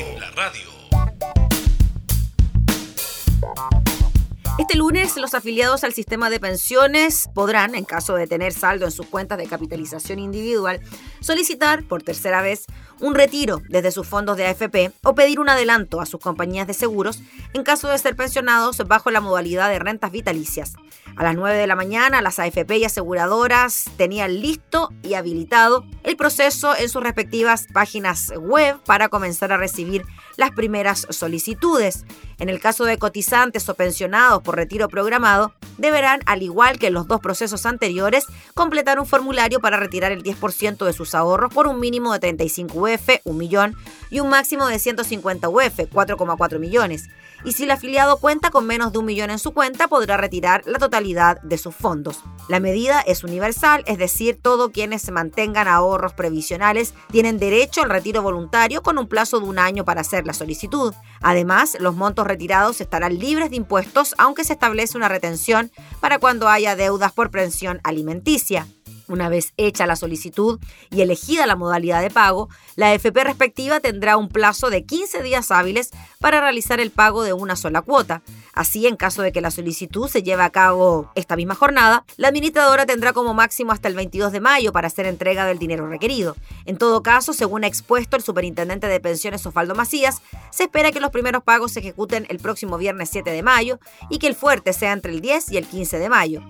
Este 4.61 4.77
lunes 4.77 5.17
los 5.17 5.35
afiliados 5.35 5.83
al 5.83 5.93
sistema 5.93 6.31
de 6.31 6.39
pensiones 6.39 7.29
podrán, 7.35 7.75
en 7.75 7.85
caso 7.85 8.15
de 8.15 8.29
tener 8.29 8.53
saldo 8.53 8.85
en 8.85 8.93
sus 8.93 9.07
cuentas 9.07 9.39
de 9.39 9.49
capitalización 9.49 10.21
individual, 10.21 10.81
solicitar 11.19 11.83
por 11.83 12.05
tercera 12.05 12.43
vez 12.43 12.67
un 13.03 13.15
retiro 13.15 13.61
desde 13.69 13.91
sus 13.91 14.07
fondos 14.07 14.37
de 14.37 14.47
AFP 14.47 14.93
o 15.03 15.15
pedir 15.15 15.41
un 15.41 15.51
adelanto 15.51 16.01
a 16.01 16.07
sus 16.07 16.21
compañías 16.21 16.67
de 16.67 16.73
seguros 16.73 17.21
en 17.53 17.65
caso 17.65 17.89
de 17.89 17.99
ser 17.99 18.17
pensionados 18.17 18.79
bajo 18.87 19.11
la 19.11 19.21
modalidad 19.21 19.69
de 19.69 19.81
rentas 19.81 20.13
vitalicias. 20.13 20.75
A 21.17 21.25
las 21.25 21.35
9 21.35 21.59
de 21.59 21.67
la 21.67 21.77
mañana, 21.77 22.23
las 22.23 22.39
AFP 22.39 22.79
y 22.79 22.85
aseguradoras 22.85 23.91
tenían 23.99 24.41
listo 24.41 24.91
y 25.03 25.15
habilitado 25.15 25.85
el 26.05 26.17
proceso 26.17 26.75
en 26.75 26.89
sus 26.89 27.03
respectivas 27.03 27.67
páginas 27.73 28.33
web 28.39 28.79
para 28.87 29.11
comenzar 29.11 29.53
a 29.53 29.59
recibir 29.59 30.07
las 30.37 30.53
primeras 30.53 31.07
solicitudes. 31.11 32.07
En 32.39 32.49
el 32.49 32.61
caso 32.61 32.85
de 32.85 32.99
cotizantes 32.99 33.69
o 33.69 33.75
pensionados 33.75 34.43
por 34.43 34.57
retiro 34.57 34.89
programado, 34.89 35.53
deberán, 35.77 36.21
al 36.25 36.43
igual 36.43 36.79
que 36.79 36.87
en 36.87 36.95
los 36.95 37.07
dos 37.07 37.21
procesos 37.21 37.67
anteriores, 37.67 38.25
completar 38.55 38.99
un 38.99 39.07
formulario 39.07 39.61
para 39.61 39.77
retirar 39.77 40.13
el 40.13 40.23
10% 40.23 40.85
de 40.85 40.93
sus 40.93 41.15
ahorros 41.15 41.53
por 41.53 41.67
un 41.67 41.79
mínimo 41.79 42.13
de 42.13 42.21
35 42.21 42.89
UF, 42.95 43.21
1 43.25 43.39
millón, 43.39 43.77
y 44.11 44.21
un 44.21 44.29
máximo 44.29 44.67
de 44.67 44.79
150 44.79 45.49
UF, 45.49 45.79
4,4 45.91 46.59
millones 46.59 47.09
y 47.45 47.53
si 47.53 47.65
el 47.65 47.71
afiliado 47.71 48.19
cuenta 48.19 48.51
con 48.51 48.67
menos 48.67 48.93
de 48.93 48.99
un 48.99 49.05
millón 49.05 49.31
en 49.31 49.39
su 49.39 49.53
cuenta, 49.53 49.89
podrá 49.89 50.17
retirar 50.17 50.63
la 50.67 50.79
totalidad 50.79 51.41
de 51.43 51.59
sus 51.59 51.75
fondos. 51.75 52.21
La 52.49 52.61
medida 52.61 53.01
es 53.01 53.25
universal, 53.25 53.83
es 53.87 53.99
decir, 53.99 54.39
todos 54.41 54.71
quienes 54.71 55.11
mantengan 55.11 55.69
ahorros 55.69 56.13
previsionales 56.13 56.95
tienen 57.11 57.39
derecho 57.39 57.83
al 57.83 57.91
retiro 57.91 58.23
voluntario 58.23 58.83
con 58.83 58.99
un 58.99 59.09
plazo 59.09 59.41
de 59.41 59.47
un 59.47 59.59
año 59.59 59.85
para 59.85 60.03
hacer 60.03 60.27
la 60.27 60.35
solicitud. 60.35 60.95
Además, 61.21 61.77
los 61.81 61.97
montos 61.97 62.27
retirados 62.27 62.81
estarán 62.81 63.19
libres 63.19 63.51
de 63.51 63.57
impuestos, 63.57 64.15
aunque 64.19 64.45
se 64.45 64.53
establece 64.53 64.97
una 64.97 65.09
retención 65.09 65.71
para 66.01 66.19
cuando 66.19 66.49
haya 66.49 66.77
deudas 66.77 67.13
por 67.13 67.31
pensión 67.31 67.81
alimenticia. 67.83 68.67
Una 69.13 69.29
vez 69.29 69.53
hecha 69.59 69.87
la 69.87 69.95
solicitud 69.95 70.59
y 70.91 71.03
elegida 71.03 71.47
la 71.47 71.55
modalidad 71.55 72.01
de 72.01 72.09
pago, 72.09 72.49
la 72.77 72.95
FP 72.95 73.25
respectiva 73.25 73.79
tendrá 73.79 74.17
un 74.17 74.31
plazo 74.31 74.71
de 74.71 74.87
15 74.87 75.23
días 75.23 75.51
hábiles 75.51 75.91
para 76.19 76.41
realizar 76.41 76.81
el 76.81 76.91
pago 76.91 77.23
de 77.23 77.35
una 77.35 77.55
sola 77.55 77.83
cuota. 77.83 78.23
Así, 78.55 78.87
en 78.87 78.97
caso 78.97 79.21
de 79.21 79.31
que 79.31 79.43
la 79.43 79.51
solicitud 79.51 80.09
se 80.09 80.23
lleve 80.23 80.43
a 80.43 80.49
cabo 80.49 81.11
esta 81.15 81.37
misma 81.37 81.55
jornada, 81.55 82.07
la 82.17 82.29
administradora 82.29 82.87
tendrá 82.87 83.13
como 83.13 83.35
máximo 83.35 83.73
hasta 83.73 83.89
el 83.89 83.97
22 83.97 84.33
de 84.33 84.41
mayo 84.41 84.73
para 84.73 84.87
hacer 84.87 85.05
entrega 85.05 85.45
del 85.45 85.59
dinero 85.59 85.87
requerido. 85.87 86.35
En 86.65 86.79
todo 86.79 87.03
caso, 87.03 87.35
según 87.35 87.65
ha 87.65 87.67
expuesto 87.67 88.17
el 88.17 88.23
superintendente 88.23 88.87
de 88.87 88.99
pensiones 88.99 89.45
Osvaldo 89.45 89.75
Macías, 89.75 90.23
se 90.51 90.63
espera 90.63 90.91
que 90.91 91.01
los 91.01 91.11
primeros 91.11 91.43
pagos 91.43 91.73
se 91.73 91.81
ejecuten 91.81 92.25
el 92.31 92.39
próximo 92.39 92.79
viernes 92.79 93.11
7 93.13 93.31
de 93.31 93.43
mayo 93.43 93.79
y 94.09 94.19
que 94.19 94.27
el 94.27 94.35
fuerte 94.35 94.73
sea 94.73 94.93
entre 94.93 95.13
el 95.13 95.21
10 95.21 95.53
y 95.53 95.59
el 95.59 95.67
15 95.67 95.99
de 95.99 96.09
mayo. 96.09 96.43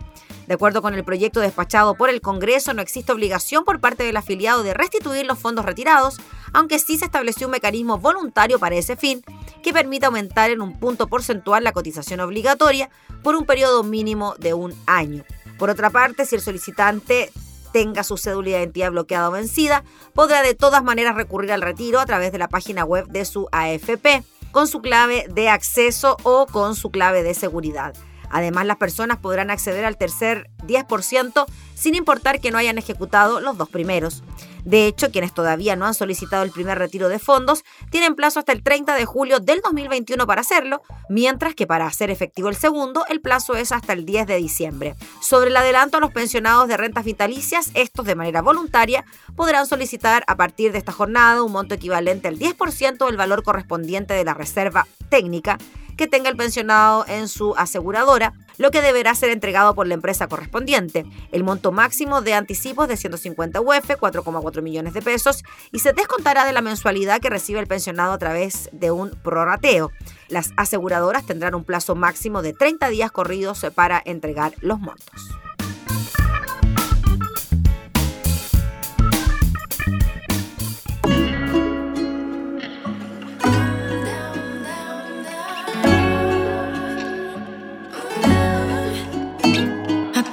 De 0.52 0.56
acuerdo 0.56 0.82
con 0.82 0.92
el 0.92 1.02
proyecto 1.02 1.40
despachado 1.40 1.94
por 1.94 2.10
el 2.10 2.20
Congreso, 2.20 2.74
no 2.74 2.82
existe 2.82 3.10
obligación 3.10 3.64
por 3.64 3.80
parte 3.80 4.04
del 4.04 4.18
afiliado 4.18 4.62
de 4.62 4.74
restituir 4.74 5.24
los 5.24 5.38
fondos 5.38 5.64
retirados, 5.64 6.20
aunque 6.52 6.78
sí 6.78 6.98
se 6.98 7.06
estableció 7.06 7.46
un 7.46 7.52
mecanismo 7.52 7.96
voluntario 7.96 8.58
para 8.58 8.74
ese 8.74 8.94
fin 8.94 9.22
que 9.62 9.72
permite 9.72 10.04
aumentar 10.04 10.50
en 10.50 10.60
un 10.60 10.78
punto 10.78 11.06
porcentual 11.06 11.64
la 11.64 11.72
cotización 11.72 12.20
obligatoria 12.20 12.90
por 13.22 13.34
un 13.34 13.46
periodo 13.46 13.82
mínimo 13.82 14.34
de 14.40 14.52
un 14.52 14.74
año. 14.84 15.24
Por 15.58 15.70
otra 15.70 15.88
parte, 15.88 16.26
si 16.26 16.34
el 16.34 16.42
solicitante 16.42 17.32
tenga 17.72 18.04
su 18.04 18.18
cédula 18.18 18.50
de 18.50 18.58
identidad 18.58 18.90
bloqueada 18.90 19.30
o 19.30 19.32
vencida, 19.32 19.84
podrá 20.12 20.42
de 20.42 20.54
todas 20.54 20.84
maneras 20.84 21.14
recurrir 21.14 21.52
al 21.52 21.62
retiro 21.62 21.98
a 21.98 22.04
través 22.04 22.30
de 22.30 22.36
la 22.36 22.48
página 22.48 22.84
web 22.84 23.06
de 23.06 23.24
su 23.24 23.48
AFP, 23.52 24.22
con 24.50 24.68
su 24.68 24.82
clave 24.82 25.24
de 25.30 25.48
acceso 25.48 26.18
o 26.24 26.44
con 26.44 26.76
su 26.76 26.90
clave 26.90 27.22
de 27.22 27.32
seguridad. 27.32 27.94
Además, 28.32 28.66
las 28.66 28.78
personas 28.78 29.18
podrán 29.18 29.50
acceder 29.50 29.84
al 29.84 29.96
tercer 29.96 30.50
10% 30.66 31.44
sin 31.74 31.94
importar 31.94 32.40
que 32.40 32.50
no 32.50 32.58
hayan 32.58 32.78
ejecutado 32.78 33.40
los 33.40 33.58
dos 33.58 33.68
primeros. 33.68 34.22
De 34.64 34.86
hecho, 34.86 35.10
quienes 35.10 35.34
todavía 35.34 35.74
no 35.74 35.86
han 35.86 35.94
solicitado 35.94 36.44
el 36.44 36.52
primer 36.52 36.78
retiro 36.78 37.08
de 37.08 37.18
fondos 37.18 37.64
tienen 37.90 38.14
plazo 38.14 38.38
hasta 38.38 38.52
el 38.52 38.62
30 38.62 38.94
de 38.94 39.04
julio 39.04 39.40
del 39.40 39.60
2021 39.60 40.24
para 40.26 40.42
hacerlo, 40.42 40.82
mientras 41.08 41.54
que 41.54 41.66
para 41.66 41.86
hacer 41.86 42.10
efectivo 42.10 42.48
el 42.48 42.54
segundo, 42.54 43.04
el 43.08 43.20
plazo 43.20 43.56
es 43.56 43.72
hasta 43.72 43.92
el 43.92 44.04
10 44.04 44.26
de 44.28 44.36
diciembre. 44.36 44.94
Sobre 45.20 45.50
el 45.50 45.56
adelanto 45.56 45.96
a 45.96 46.00
los 46.00 46.12
pensionados 46.12 46.68
de 46.68 46.76
rentas 46.76 47.04
vitalicias, 47.04 47.72
estos 47.74 48.06
de 48.06 48.14
manera 48.14 48.40
voluntaria 48.40 49.04
podrán 49.34 49.66
solicitar 49.66 50.22
a 50.28 50.36
partir 50.36 50.70
de 50.70 50.78
esta 50.78 50.92
jornada 50.92 51.42
un 51.42 51.52
monto 51.52 51.74
equivalente 51.74 52.28
al 52.28 52.38
10% 52.38 53.06
del 53.06 53.16
valor 53.16 53.42
correspondiente 53.42 54.14
de 54.14 54.24
la 54.24 54.34
reserva 54.34 54.86
técnica 55.08 55.58
que 55.96 56.06
tenga 56.06 56.28
el 56.28 56.36
pensionado 56.36 57.04
en 57.08 57.28
su 57.28 57.54
aseguradora, 57.56 58.32
lo 58.58 58.70
que 58.70 58.82
deberá 58.82 59.14
ser 59.14 59.30
entregado 59.30 59.74
por 59.74 59.86
la 59.86 59.94
empresa 59.94 60.28
correspondiente. 60.28 61.04
El 61.32 61.44
monto 61.44 61.72
máximo 61.72 62.20
de 62.20 62.34
anticipos 62.34 62.88
de 62.88 62.96
150 62.96 63.60
UF, 63.60 63.90
4,4 63.90 64.62
millones 64.62 64.94
de 64.94 65.02
pesos, 65.02 65.42
y 65.70 65.80
se 65.80 65.92
descontará 65.92 66.44
de 66.44 66.52
la 66.52 66.62
mensualidad 66.62 67.20
que 67.20 67.30
recibe 67.30 67.60
el 67.60 67.66
pensionado 67.66 68.12
a 68.12 68.18
través 68.18 68.68
de 68.72 68.90
un 68.90 69.10
prorrateo. 69.22 69.90
Las 70.28 70.52
aseguradoras 70.56 71.26
tendrán 71.26 71.54
un 71.54 71.64
plazo 71.64 71.94
máximo 71.94 72.42
de 72.42 72.52
30 72.52 72.88
días 72.88 73.10
corridos 73.10 73.66
para 73.74 74.02
entregar 74.04 74.54
los 74.60 74.80
montos. 74.80 75.30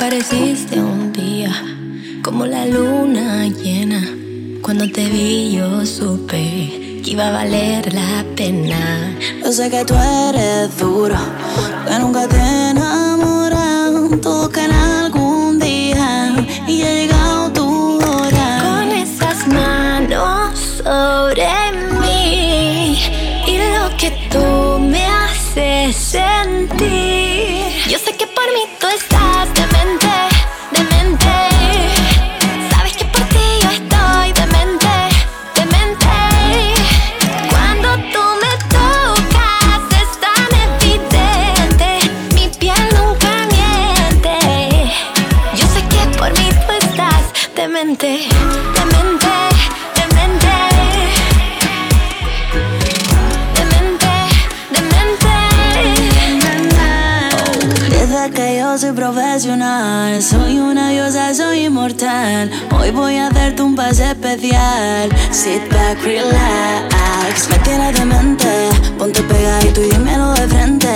Apareciste 0.10 0.82
un 0.82 1.14
día 1.14 1.54
como 2.24 2.48
la 2.48 2.66
luna 2.66 3.46
llena. 3.46 4.02
Cuando 4.64 4.90
te 4.90 5.08
vi 5.08 5.52
yo 5.52 5.86
supe 5.86 7.02
que 7.04 7.12
iba 7.12 7.28
a 7.28 7.32
valer 7.32 7.94
la 7.94 8.26
pena. 8.36 9.16
Yo 9.44 9.52
sé 9.52 9.70
que 9.70 9.86
tú 9.86 9.94
eres 9.94 10.76
duro, 10.80 11.16
que 11.88 12.00
nunca 12.00 12.28
te 12.28 12.38
enamoran. 12.72 14.20
Que 14.52 14.66
en 14.66 14.72
algún 14.72 15.60
día 15.60 16.34
y 16.68 16.82
ha 16.82 16.92
llegado 16.92 17.52
tu 17.52 18.00
hora. 18.04 18.62
Con 18.64 18.92
esas 18.92 19.48
manos 19.48 20.58
sobre 20.84 21.46
mí 22.02 22.98
y 23.46 23.58
lo 23.76 23.96
que 23.96 24.10
tú 24.32 24.80
me 24.80 25.06
haces 25.06 25.96
sentir. 25.96 27.30
Yo 27.88 28.00
sé 28.00 28.12
que 28.18 28.26
por 28.26 28.48
mí 28.56 28.62
tú 28.80 28.88
estás 28.88 29.39
demente, 47.80 48.28
demente, 48.76 49.28
demente. 49.96 50.54
Demente, 53.56 54.12
demente. 54.76 55.34
Desde 57.90 58.32
que 58.32 58.60
yo 58.60 58.78
soy 58.78 58.92
profesional, 58.92 60.22
soy 60.22 60.60
una 60.60 60.90
diosa, 60.90 61.34
soy 61.34 61.68
inmortal. 61.68 62.52
Hoy 62.78 62.92
voy 62.92 63.16
a 63.16 63.30
darte 63.30 63.62
un 63.62 63.76
pase 63.76 64.12
especial. 64.12 65.10
Sit 65.32 65.72
back, 65.72 66.04
relax. 66.04 67.48
Me 67.50 67.60
tienes 67.60 67.98
demente, 67.98 68.70
ponte 68.98 69.24
pegadito 69.24 69.82
y 69.82 69.92
dímelo 69.92 70.34
de 70.34 70.48
frente. 70.50 70.90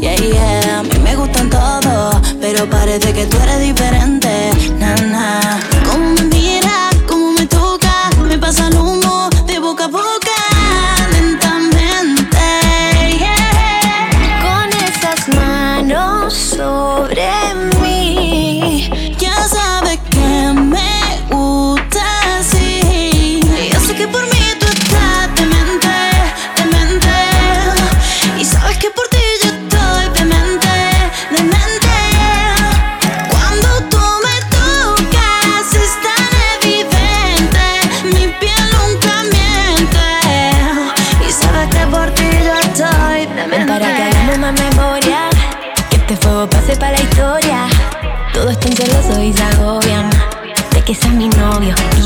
Yeah, 0.00 0.16
yeah, 0.16 0.78
a 0.78 0.82
mí 0.84 0.98
me 1.04 1.16
gustan 1.16 1.50
todos, 1.50 2.16
pero 2.40 2.68
parece 2.70 3.12
que 3.12 3.26
tú 3.26 3.36
eres 3.40 3.60
diferente. 3.60 4.52
Na, 4.78 4.94
na. 4.96 5.79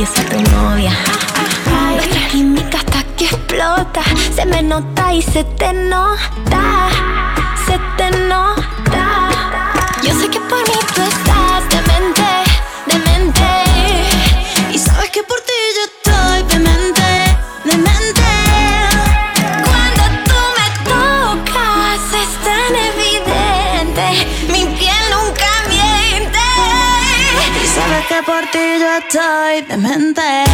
Sea 0.06 0.24
tu 0.28 0.36
novia. 0.50 0.92
Nuestra 1.94 2.28
química 2.30 2.78
hasta 2.78 3.02
que 3.16 3.24
explota, 3.24 4.02
se 4.34 4.44
me 4.44 4.62
nota 4.62 5.12
y 5.14 5.22
se 5.22 5.44
te 5.44 5.72
nota, 5.72 6.88
estoy 29.14 29.62
demente. 29.68 30.53